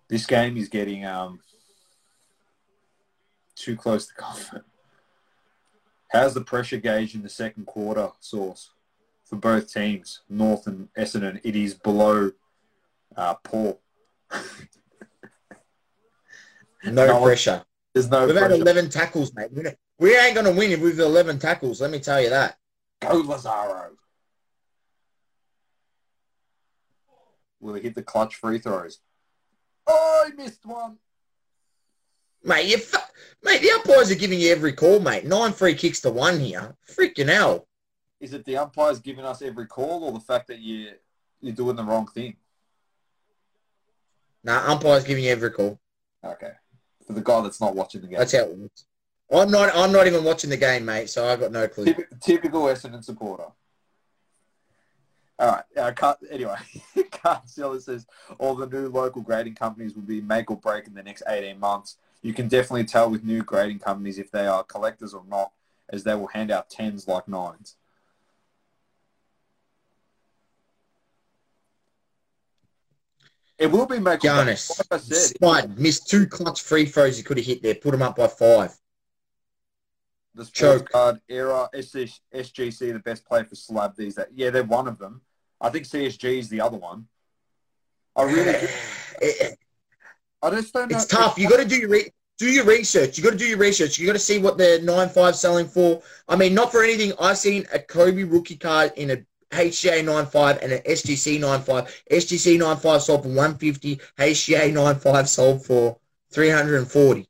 [0.10, 1.40] This game is getting um
[3.56, 4.66] too close to comfort.
[6.12, 8.72] How's the pressure gauge in the second quarter, Source,
[9.26, 11.40] for both teams, North and Essendon?
[11.44, 12.32] It is below
[13.16, 13.80] uh, Paul.
[16.82, 17.66] No, No, pressure.
[17.94, 19.52] There's no We've had 11 tackles, mate.
[19.52, 19.66] We-
[20.00, 21.82] We ain't going to win if we've 11 tackles.
[21.82, 22.58] Let me tell you that.
[23.02, 23.98] Go Lazaro.
[27.60, 29.00] Will he hit the clutch free throws?
[29.92, 30.98] Oh, he missed one.
[32.44, 32.98] Mate, you fu-
[33.44, 35.26] mate, the umpires are giving you every call, mate.
[35.26, 36.76] Nine free kicks to one here.
[36.88, 37.68] Freaking hell.
[38.22, 40.92] Is it the umpires giving us every call or the fact that you,
[41.42, 42.36] you're doing the wrong thing?
[44.44, 45.80] Nah, umpires giving you every call.
[46.24, 46.52] Okay.
[47.06, 48.20] For the guy that's not watching the game.
[48.20, 48.86] That's how it works.
[49.32, 49.76] I'm not.
[49.76, 51.10] I'm not even watching the game, mate.
[51.10, 51.86] So I've got no clue.
[51.86, 53.46] Typ- typical Essendon supporter.
[55.40, 55.64] All right.
[55.78, 56.58] Uh, Car- anyway,
[57.80, 58.06] says
[58.38, 61.58] all the new local grading companies will be make or break in the next 18
[61.60, 61.98] months.
[62.22, 65.54] You can definitely tell with new grading companies if they are collectors or not,
[65.88, 67.78] as they will hand out tens like nines.
[73.58, 74.48] It will be make or break.
[74.48, 77.18] Giannis, Like I said, Spud missed two clutch free throws.
[77.18, 77.76] He could have hit there.
[77.76, 78.74] Put him up by five.
[80.36, 80.90] the Choke.
[80.90, 84.26] card era, SGC, the best player for slab these days.
[84.34, 85.22] Yeah, they're one of them.
[85.62, 87.08] I think CSG is the other one.
[88.16, 88.68] I really, do-
[89.22, 89.58] It-
[90.42, 90.96] I just don't know.
[90.98, 91.38] it's tough.
[91.38, 93.18] You got to do your re- do your research.
[93.18, 94.00] You got to do your research.
[94.00, 96.02] You got to see what the nine five selling for.
[96.30, 97.12] I mean, not for anything.
[97.20, 99.18] I've seen a Kobe rookie card in a
[99.52, 102.04] HGA 95 and an SGC 95.
[102.10, 103.98] SGC 95 sold for 150.
[104.18, 105.98] HGA 95 sold for
[106.32, 107.28] 340.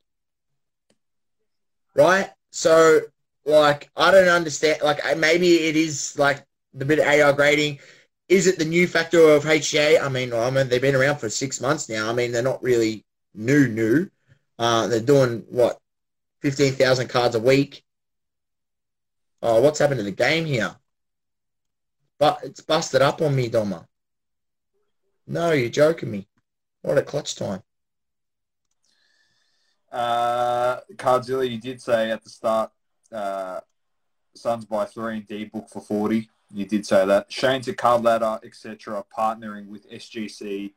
[1.96, 2.30] Right?
[2.52, 3.00] So,
[3.46, 4.82] like, I don't understand.
[4.84, 7.80] Like, maybe it is like the bit of AR grading.
[8.30, 10.02] Is it the new factor of HGA?
[10.02, 12.10] I mean, I mean, they've been around for six months now.
[12.10, 13.04] I mean, they're not really
[13.34, 14.10] new, new.
[14.60, 15.80] Uh, they're doing what,
[16.40, 17.84] fifteen thousand cards a week.
[19.42, 20.76] Oh, what's happened to the game here?
[22.20, 23.86] But it's busted up on me, Doma.
[25.26, 26.28] No, you're joking me.
[26.82, 27.64] What a clutch time.
[29.92, 32.72] Uh, Cardzilla, you did say at the start,
[33.12, 33.60] uh,
[34.36, 36.30] Suns by three and D book for 40.
[36.52, 37.32] You did say that.
[37.32, 40.74] Shane to card ladder, etc., partnering with SGC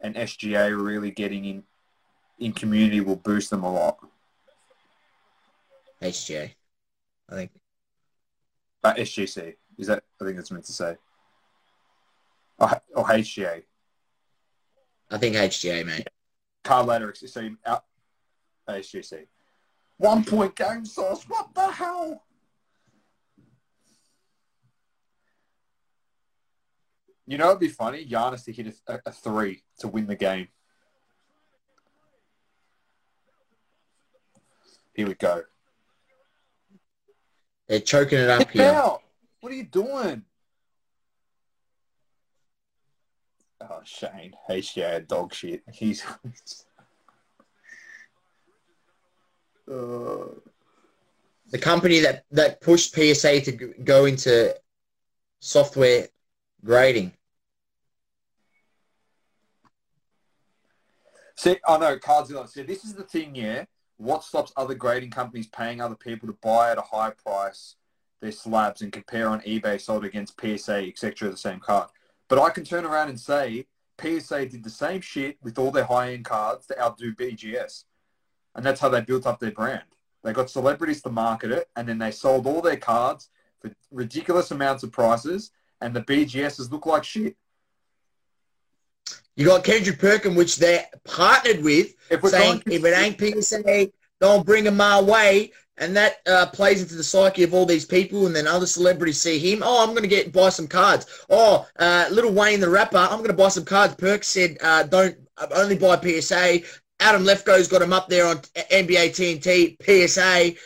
[0.00, 1.62] and SGA really getting in
[2.38, 3.98] in community will boost them a lot.
[6.02, 6.50] HGA,
[7.30, 7.50] I think.
[8.82, 9.54] Uh, SGC.
[9.78, 10.96] Is that, I think that's meant to say.
[12.58, 13.62] Or, or HGA.
[15.10, 16.08] I think HGA, mate.
[16.64, 17.84] Card ladder, so out,
[18.68, 19.26] HGC.
[19.96, 21.24] One point game source.
[21.28, 22.22] What the hell?
[27.26, 30.48] You know, it'd be funny, Giannis to hit a, a three to win the game.
[34.94, 35.42] Here we go.
[37.66, 38.64] They're choking it up Get here.
[38.70, 39.00] out!
[39.40, 40.22] What are you doing?
[43.60, 44.34] Oh, Shane.
[44.48, 45.62] HGA dog shit.
[45.72, 46.02] He's.
[49.70, 50.26] uh,
[51.50, 53.52] The company that, that pushed PSA to
[53.82, 54.54] go into
[55.40, 56.08] software
[56.64, 57.12] grading.
[61.36, 62.48] See, I know, Cardzilla.
[62.48, 63.64] See, this is the thing, yeah.
[63.96, 67.76] What stops other grading companies paying other people to buy at a high price
[68.20, 71.90] their slabs and compare on eBay sold against PSA, etc., the same card?
[72.28, 73.66] But I can turn around and say
[74.00, 77.84] PSA did the same shit with all their high-end cards to outdo BGS.
[78.54, 79.82] And that's how they built up their brand.
[80.22, 83.28] They got celebrities to market it, and then they sold all their cards
[83.60, 85.50] for ridiculous amounts of prices,
[85.84, 87.36] and the BGSs look like shit.
[89.36, 94.64] You got Kendrick Perkin, which they're partnered with, saying if it ain't PSA, don't bring
[94.64, 95.52] him my way.
[95.76, 99.20] And that uh, plays into the psyche of all these people, and then other celebrities
[99.20, 99.60] see him.
[99.64, 101.04] Oh, I'm going to get buy some cards.
[101.28, 103.96] Oh, uh, Little Wayne the rapper, I'm going to buy some cards.
[103.96, 106.60] Perk said, uh, don't uh, only buy PSA.
[107.00, 110.56] Adam Lefkoe's got him up there on NBA TNT PSA.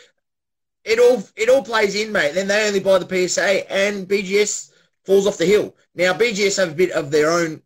[0.85, 2.35] It all it all plays in, mate.
[2.35, 4.68] Then they only buy the PSA, and BGS
[5.09, 5.75] falls off the hill.
[5.95, 7.63] Now BGS have a bit of their own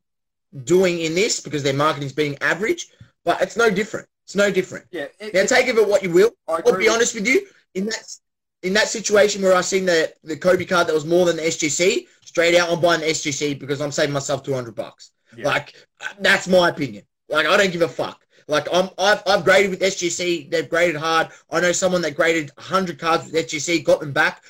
[0.63, 2.87] doing in this because their marketing's being average,
[3.25, 4.07] but it's no different.
[4.23, 4.85] It's no different.
[4.91, 6.31] Yeah, it, Now take of it what you will.
[6.47, 7.45] I'll be honest with you.
[7.75, 8.17] In that
[8.61, 11.41] in that situation where I seen the the Kobe card that was more than the
[11.41, 15.11] SGC, straight out I'm buying the SGC because I'm saving myself two hundred bucks.
[15.35, 15.49] Yeah.
[15.49, 15.75] Like
[16.19, 17.03] that's my opinion.
[17.27, 18.22] Like I don't give a fuck.
[18.47, 20.49] Like I'm I've, I've graded with SGC.
[20.49, 21.29] They've graded hard.
[21.51, 24.43] I know someone that graded hundred cards with SGC, got them back,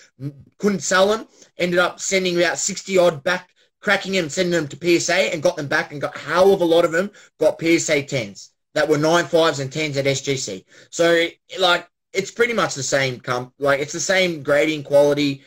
[0.57, 1.27] couldn't sell them,
[1.57, 5.55] ended up sending about sixty odd back, cracking them, sending them to PSA, and got
[5.55, 8.51] them back, and got hell of a lot of them got PSA tens.
[8.73, 10.65] that were nine fives and tens at SGC.
[10.89, 11.27] So
[11.59, 15.43] like it's pretty much the same comp like it's the same grading quality.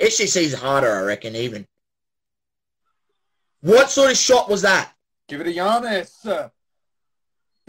[0.00, 1.66] SGC is harder, I reckon, even.
[3.60, 4.92] What sort of shot was that?
[5.28, 6.50] Give it a Giannis.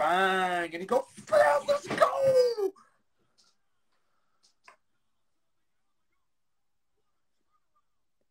[0.02, 0.70] Bang!
[0.74, 1.04] And he goes.
[1.68, 2.72] Let's go!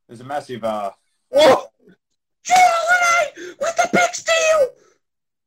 [0.09, 0.91] There's a massive uh
[1.33, 1.69] Oh!
[2.45, 4.71] Holiday with the big steal!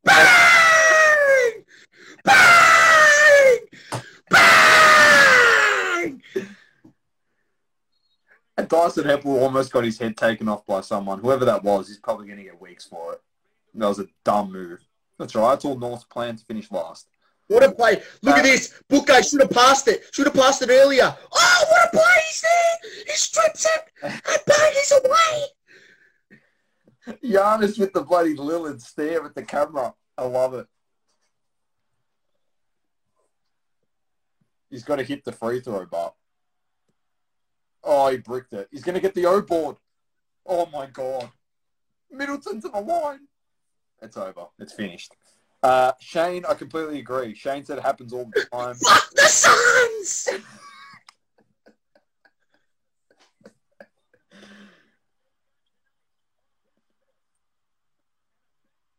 [0.06, 1.66] Bang!
[2.24, 3.60] Bang!
[4.30, 6.22] Bang!
[8.56, 11.20] And Dyson Heppel almost got his head taken off by someone.
[11.20, 13.22] Whoever that was, he's probably going to get weeks for it.
[13.74, 14.80] That was a dumb move.
[15.20, 15.54] That's right.
[15.54, 17.08] It's all North's plan to finish last.
[17.48, 18.02] What a play.
[18.22, 18.82] Look at this.
[18.90, 20.04] Booker should have passed it.
[20.12, 21.16] Should have passed it earlier.
[21.32, 22.22] Oh, what a play.
[22.28, 23.04] He's there.
[23.06, 23.82] He strips it.
[24.02, 25.48] And bang, he's away.
[27.24, 29.94] Giannis with the bloody Lillard stare at the camera.
[30.18, 30.68] I love it.
[34.70, 36.16] He's got to hit the free throw, but
[37.84, 38.70] oh, he bricked it.
[38.72, 39.76] He's going to get the O board.
[40.48, 41.30] Oh my god,
[42.10, 43.28] Middleton to the line.
[44.04, 44.48] It's over.
[44.60, 45.16] It's finished.
[45.64, 47.34] Uh, Shane, I completely agree.
[47.34, 48.76] Shane said it happens all the time.
[48.86, 50.30] Fuck the Suns.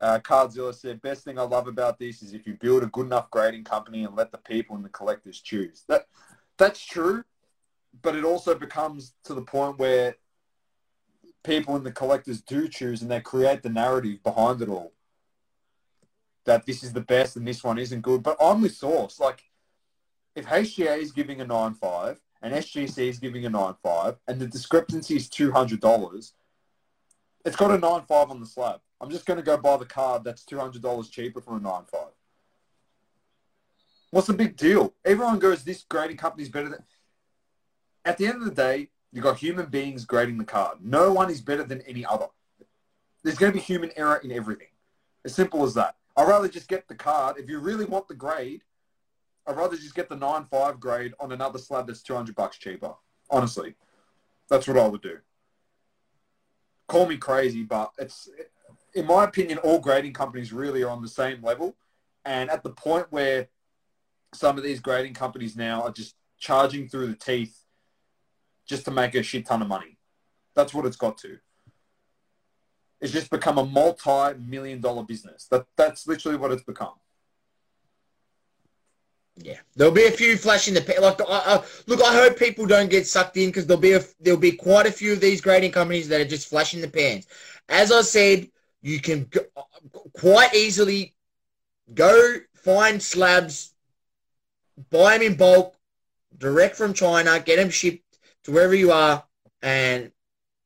[0.01, 3.07] Uh, Cardzilla said, best thing I love about this is if you build a good
[3.07, 5.85] enough grading company and let the people and the collectors choose.
[5.89, 6.07] That
[6.59, 7.25] That's true,
[8.03, 10.17] but it also becomes to the point where
[11.45, 14.93] people and the collectors do choose and they create the narrative behind it all.
[16.47, 18.23] That this is the best and this one isn't good.
[18.23, 19.21] But I'm with Source.
[19.21, 19.45] Like,
[20.35, 25.17] if HGA is giving a 9.5 and SGC is giving a 9.5 and the discrepancy
[25.17, 26.33] is $200,
[27.45, 28.81] it's got a 9.5 on the slab.
[29.01, 31.87] I'm just going to go buy the card that's $200 cheaper for a 9.5.
[34.11, 34.95] What's the big deal?
[35.05, 36.85] Everyone goes, this grading company's better than...
[38.05, 40.79] At the end of the day, you've got human beings grading the card.
[40.83, 42.27] No one is better than any other.
[43.23, 44.67] There's going to be human error in everything.
[45.25, 45.97] As simple as that.
[46.17, 47.39] I'd rather just get the card.
[47.39, 48.63] If you really want the grade,
[49.47, 52.93] I'd rather just get the 9.5 grade on another slab that's 200 bucks cheaper.
[53.31, 53.75] Honestly.
[54.51, 55.19] That's what I would do.
[56.89, 58.29] Call me crazy, but it's
[58.95, 61.77] in my opinion, all grading companies really are on the same level.
[62.25, 63.49] And at the point where
[64.35, 67.64] some of these grading companies now are just charging through the teeth
[68.67, 69.99] just to make a shit ton of money.
[70.55, 71.39] That's what it's got to.
[73.01, 75.47] It's just become a multi-million dollar business.
[75.51, 76.95] That that's literally what it's become.
[79.37, 81.03] Yeah, there'll be a few flashing the pan.
[81.03, 81.21] like.
[81.21, 84.39] I, I, look, I hope people don't get sucked in because there'll be a, there'll
[84.39, 87.27] be quite a few of these grading companies that are just flashing the pans.
[87.69, 88.49] As I said,
[88.81, 89.41] you can go,
[90.13, 91.15] quite easily
[91.93, 93.75] go find slabs,
[94.91, 95.77] buy them in bulk,
[96.39, 98.04] direct from China, get them shipped
[98.45, 99.25] to wherever you are,
[99.63, 100.13] and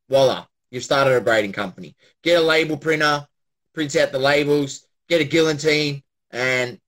[0.08, 1.94] voila, you've started a grading company.
[2.22, 3.26] Get a label printer,
[3.72, 6.80] prints out the labels, get a guillotine, and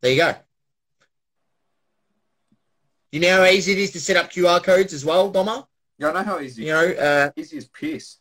[0.00, 0.34] there you go.
[3.12, 5.64] You know how easy it is to set up QR codes as well, Bomber?
[5.98, 6.64] Yeah, I know how easy.
[6.64, 8.16] You know, uh, easy as piss.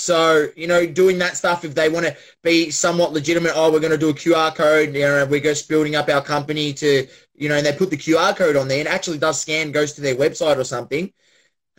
[0.00, 3.80] So, you know, doing that stuff, if they want to be somewhat legitimate, oh, we're
[3.80, 7.04] going to do a QR code, you know, we're just building up our company to,
[7.34, 9.94] you know, and they put the QR code on there and actually does scan, goes
[9.94, 11.12] to their website or something.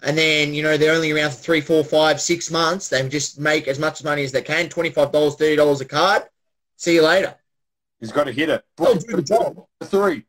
[0.03, 2.89] And then, you know, they're only around for three, four, five, six months.
[2.89, 6.23] They just make as much money as they can, $25, $30 a card.
[6.75, 7.35] See you later.
[8.01, 8.65] He's got to hit it.
[8.79, 9.65] Oh, do the job.
[9.85, 10.25] Three.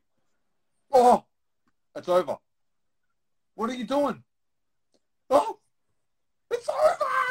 [0.93, 1.25] Oh,
[1.93, 2.37] it's over.
[3.55, 4.23] What are you doing?
[5.29, 5.59] Oh,
[6.49, 7.30] it's over.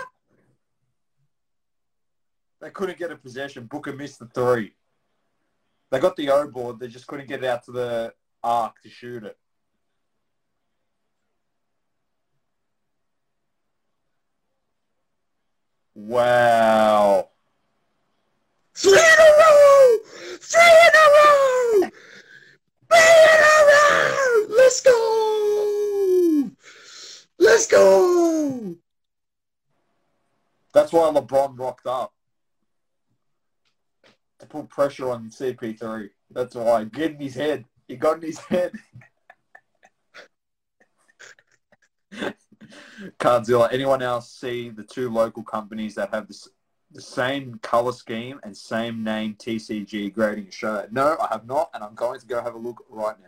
[2.61, 3.64] They couldn't get a possession.
[3.64, 4.74] Booker missed the three.
[5.90, 6.78] They got the O board.
[6.78, 9.36] They just couldn't get it out to the arc to shoot it.
[15.94, 17.30] Wow.
[18.74, 19.98] Three in a row!
[20.38, 21.90] Three in a row!
[22.88, 24.46] Three in a row!
[24.56, 26.50] Let's go!
[27.38, 28.76] Let's go!
[30.72, 32.14] That's why LeBron rocked up
[34.41, 36.11] to put pressure on CP3.
[36.30, 36.84] That's why.
[36.84, 37.64] Get in his head.
[37.86, 38.72] He got in his head.
[43.18, 46.49] Cardzilla, anyone else see the two local companies that have this,
[46.93, 50.93] the same color scheme and same name TCG grading shirt?
[50.93, 53.26] No, I have not, and I'm going to go have a look right now.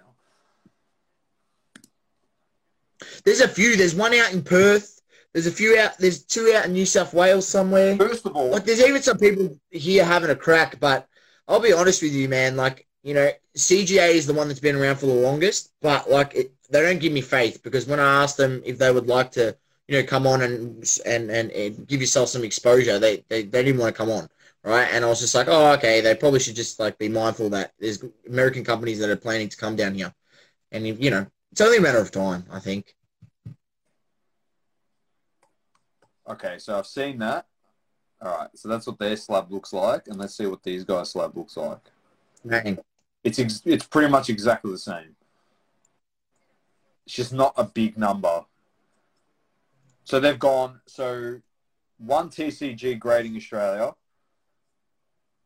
[3.24, 3.76] There's a few.
[3.76, 5.01] There's one out in Perth.
[5.32, 5.96] There's a few out.
[5.98, 7.96] There's two out in New South Wales somewhere.
[7.96, 11.08] First of all, Like, there's even some people here having a crack, but
[11.48, 12.56] I'll be honest with you, man.
[12.56, 16.34] Like, you know, CGA is the one that's been around for the longest, but like,
[16.34, 19.32] it, they don't give me faith because when I asked them if they would like
[19.32, 19.56] to,
[19.88, 23.62] you know, come on and and and, and give yourself some exposure, they, they they
[23.64, 24.28] didn't want to come on,
[24.64, 24.88] right?
[24.92, 27.72] And I was just like, oh, okay, they probably should just like be mindful that
[27.78, 30.14] there's American companies that are planning to come down here,
[30.72, 32.94] and you know, it's only a matter of time, I think.
[36.28, 37.46] Okay, so I've seen that.
[38.20, 41.10] All right, so that's what their slab looks like, and let's see what these guys'
[41.10, 41.80] slab looks like.
[42.44, 42.78] Man,
[43.24, 45.16] It's ex- it's pretty much exactly the same.
[47.06, 48.44] It's just not a big number.
[50.04, 50.80] So they've gone.
[50.86, 51.40] So
[51.98, 53.94] one TCG Grading Australia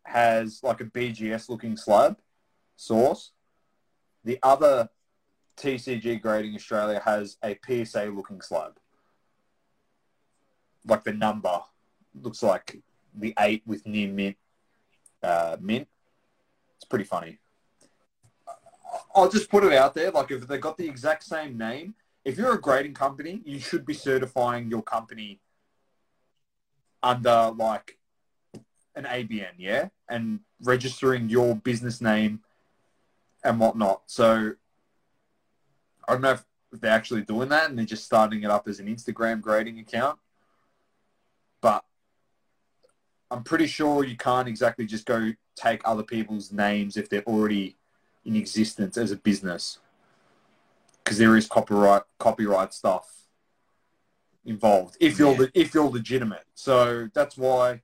[0.04, 2.18] has like a BGS looking slab
[2.76, 3.32] source.
[4.24, 4.88] The other
[5.56, 8.78] TCG Grading Australia has a PSA looking slab.
[10.86, 11.60] Like the number
[12.20, 12.80] looks like
[13.14, 14.36] the eight with near mint
[15.22, 15.88] uh, mint.
[16.76, 17.38] It's pretty funny.
[19.14, 20.10] I'll just put it out there.
[20.10, 23.84] Like, if they got the exact same name, if you're a grading company, you should
[23.84, 25.40] be certifying your company
[27.02, 27.98] under like
[28.94, 32.40] an ABN, yeah, and registering your business name
[33.44, 34.02] and whatnot.
[34.06, 34.52] So
[36.08, 38.80] I don't know if they're actually doing that and they're just starting it up as
[38.80, 40.18] an Instagram grading account,
[41.66, 41.84] but
[43.28, 47.76] I'm pretty sure you can't exactly just go take other people's names if they're already
[48.24, 49.80] in existence as a business
[51.02, 53.08] because there is copyright copyright stuff
[54.44, 55.48] involved if you're Yeah.
[55.54, 57.82] if you're legitimate so that's why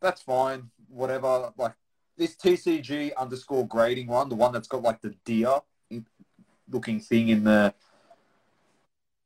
[0.00, 1.74] that's fine whatever like
[2.16, 5.58] this tcg underscore grading one the one that's got like the deer
[6.70, 7.74] looking thing in the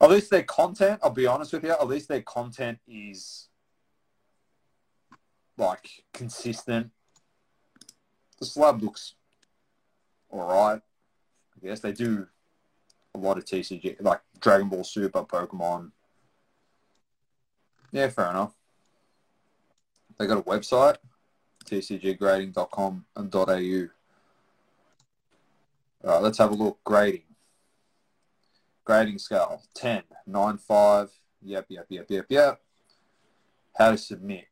[0.07, 3.49] at least their content i'll be honest with you at least their content is
[5.57, 6.91] like consistent
[8.39, 9.15] the slab looks
[10.31, 10.81] all right.
[11.57, 12.27] I guess they do
[13.15, 15.93] a lot of TCG, like Dragon Ball Super, Pokemon.
[17.93, 18.55] Yeah, fair enough.
[20.19, 20.97] They got a website,
[21.65, 23.89] tcggrading.com and .au.
[26.05, 26.79] All right, let's have a look.
[26.85, 27.23] Grading.
[28.87, 31.11] Grading scale, 10, 9, 5.
[31.43, 32.61] Yep, yep, yep, yep, yep.
[33.77, 34.47] How to submit.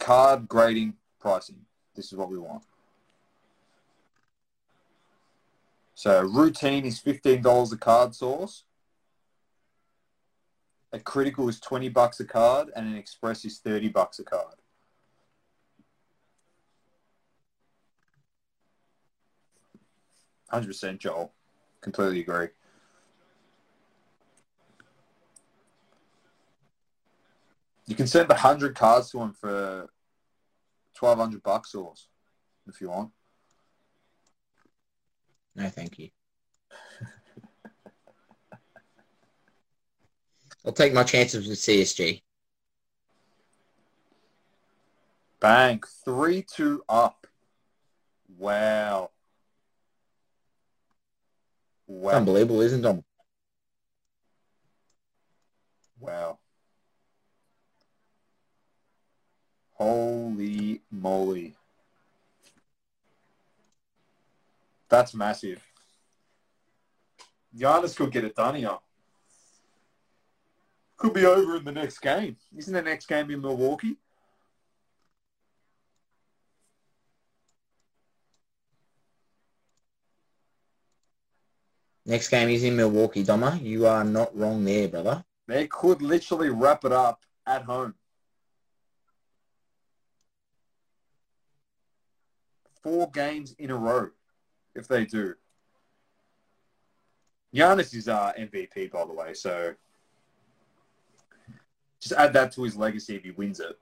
[0.00, 1.60] Card grading pricing.
[1.94, 2.64] This is what we want.
[5.94, 8.64] So routine is fifteen dollars a card source.
[10.92, 14.54] A critical is twenty bucks a card, and an express is thirty bucks a card.
[20.48, 21.32] Hundred percent, Joel.
[21.80, 22.48] Completely agree.
[27.86, 29.88] You can send hundred cards to him for
[30.94, 31.94] twelve hundred bucks, or
[32.66, 33.10] if you want.
[35.54, 36.10] No, thank you.
[40.64, 42.22] I'll take my chances with CSG.
[45.40, 45.82] Bang.
[46.04, 47.26] 3 2 up.
[48.36, 49.10] Wow.
[51.88, 52.16] Wow.
[52.16, 53.04] unbelievable, isn't it?
[55.98, 56.38] Wow.
[59.72, 61.54] Holy moly.
[64.90, 65.64] That's massive.
[67.56, 68.78] Giannis could get it done here.
[70.98, 72.36] Could be over in the next game.
[72.56, 73.96] Isn't the next game in Milwaukee?
[82.08, 83.62] Next game is in Milwaukee, Doma.
[83.62, 85.22] You are not wrong there, brother.
[85.46, 87.94] They could literally wrap it up at home.
[92.82, 94.08] Four games in a row,
[94.74, 95.34] if they do.
[97.54, 99.74] Giannis is uh, MVP, by the way, so
[102.00, 103.78] just add that to his legacy if he wins it.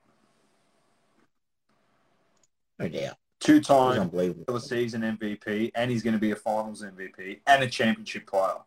[2.80, 3.18] No doubt.
[3.40, 8.26] Two-time regular season MVP, and he's going to be a finals MVP and a championship
[8.26, 8.58] player.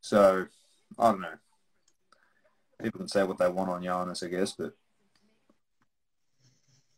[0.00, 0.46] So,
[0.98, 1.34] I don't know.
[2.82, 4.72] People can say what they want on Giannis, I guess, but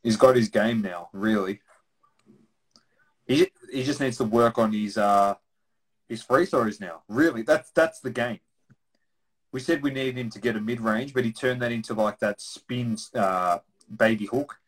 [0.03, 1.61] he's got his game now, really.
[3.27, 5.35] He, he just needs to work on his uh,
[6.09, 7.03] his free throws now.
[7.09, 8.41] Really, that's that's the game.
[9.53, 11.95] We said we needed him to get a mid range, but he turned that into
[11.95, 13.59] like that spin uh,
[13.95, 14.59] baby hook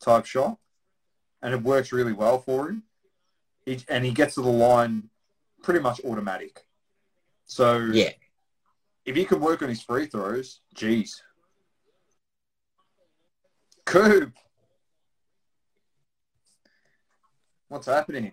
[0.00, 0.58] type shot,
[1.42, 2.84] and it works really well for him.
[3.66, 5.10] He, and he gets to the line
[5.62, 6.66] pretty much automatic.
[7.46, 8.10] So Yeah.
[9.04, 11.22] if he can work on his free throws, geez.
[13.84, 14.32] Coop.
[17.68, 18.32] What's happening?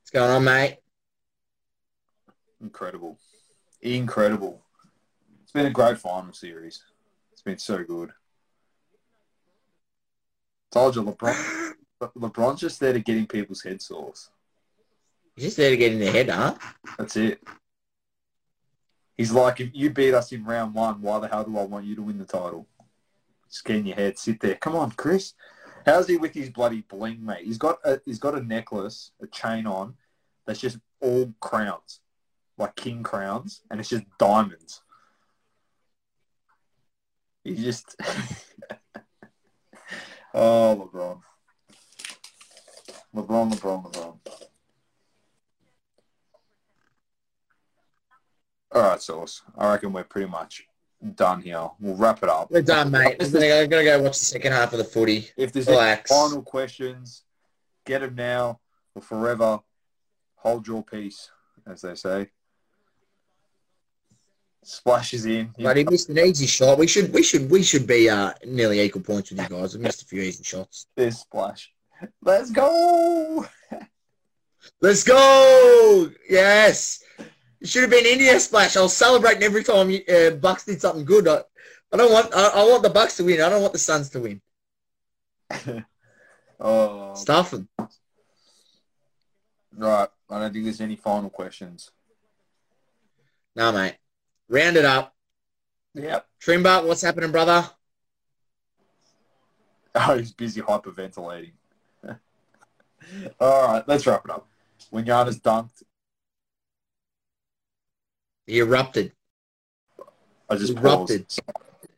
[0.00, 0.78] What's going on, mate?
[2.60, 3.18] Incredible.
[3.80, 4.62] Incredible.
[5.42, 6.82] It's been a great final series.
[7.32, 8.12] It's been so good.
[10.70, 11.74] Told you, LeBron.
[12.00, 14.30] LeBron's just there to getting people's head sores.
[15.34, 16.54] He's just there to get in their head, huh?
[16.98, 17.42] That's it.
[19.16, 21.86] He's like, if you beat us in round one, why the hell do I want
[21.86, 22.66] you to win the title?
[23.48, 24.54] Just get in your head, sit there.
[24.56, 25.34] Come on, Chris.
[25.86, 27.44] How's he with his bloody bling, mate?
[27.44, 29.94] He's got a he's got a necklace, a chain on,
[30.46, 32.00] that's just all crowns,
[32.58, 34.82] like king crowns, and it's just diamonds.
[37.42, 37.96] He just
[40.38, 41.20] oh LeBron,
[43.14, 44.18] LeBron, LeBron, LeBron.
[48.72, 49.42] All right, Sauce.
[49.56, 50.64] I reckon we're pretty much
[51.14, 51.68] done here.
[51.80, 52.50] We'll wrap it up.
[52.50, 53.16] We're done, mate.
[53.20, 55.28] I'm I'm gonna go watch the second half of the footy.
[55.36, 56.10] If there's Relax.
[56.10, 57.24] any final questions,
[57.84, 58.60] get them now
[58.94, 59.60] or forever.
[60.36, 61.30] Hold your peace,
[61.66, 62.28] as they say.
[64.62, 65.50] Splashes in.
[65.58, 66.78] But he missed an easy shot.
[66.78, 69.76] We should, we should, we should be uh, nearly equal points with you guys.
[69.76, 70.86] We missed a few easy shots.
[70.94, 71.72] There's splash.
[72.22, 73.46] Let's go.
[74.80, 76.10] Let's go!
[76.28, 77.02] Yes,
[77.60, 78.76] it should have been India splash.
[78.76, 81.26] I was celebrating every time uh, Bucks did something good.
[81.26, 81.42] I,
[81.92, 83.40] I don't want, I, I want the Bucks to win.
[83.40, 84.40] I don't want the Suns to win.
[86.60, 87.54] Oh, Stuff
[89.78, 90.08] right.
[90.30, 91.90] I don't think there's any final questions.
[93.56, 93.96] No, mate.
[94.48, 95.14] Round it up.
[95.94, 96.26] Yep.
[96.40, 97.68] Trimbar, what's happening, brother?
[99.94, 101.52] Oh, he's busy hyperventilating.
[103.40, 104.46] All right, let's wrap it up.
[104.90, 105.82] When Giannis dunked,
[108.46, 109.12] He erupted.
[110.48, 111.26] I just Erupted.
[111.26, 111.40] paused.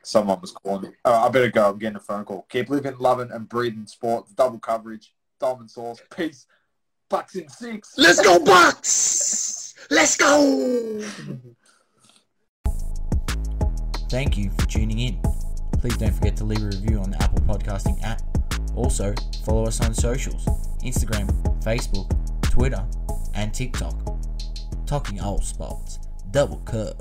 [0.03, 0.89] Someone was calling me.
[1.05, 1.69] Oh, I better go.
[1.71, 2.47] I'm getting a phone call.
[2.49, 4.33] Keep living, loving, and breathing sports.
[4.33, 5.13] Double coverage.
[5.39, 6.01] Diamond Sauce.
[6.17, 6.47] Peace.
[7.11, 7.93] Bucks in six.
[7.99, 9.75] Let's go, Bucks!
[9.91, 11.03] Let's go!
[14.11, 15.21] Thank you for tuning in.
[15.79, 18.21] Please don't forget to leave a review on the Apple Podcasting app.
[18.75, 20.45] Also, follow us on socials
[20.83, 21.31] Instagram,
[21.63, 22.11] Facebook,
[22.43, 22.85] Twitter,
[23.35, 23.95] and TikTok.
[24.85, 26.01] Talking all sports.
[26.33, 26.99] Double curve.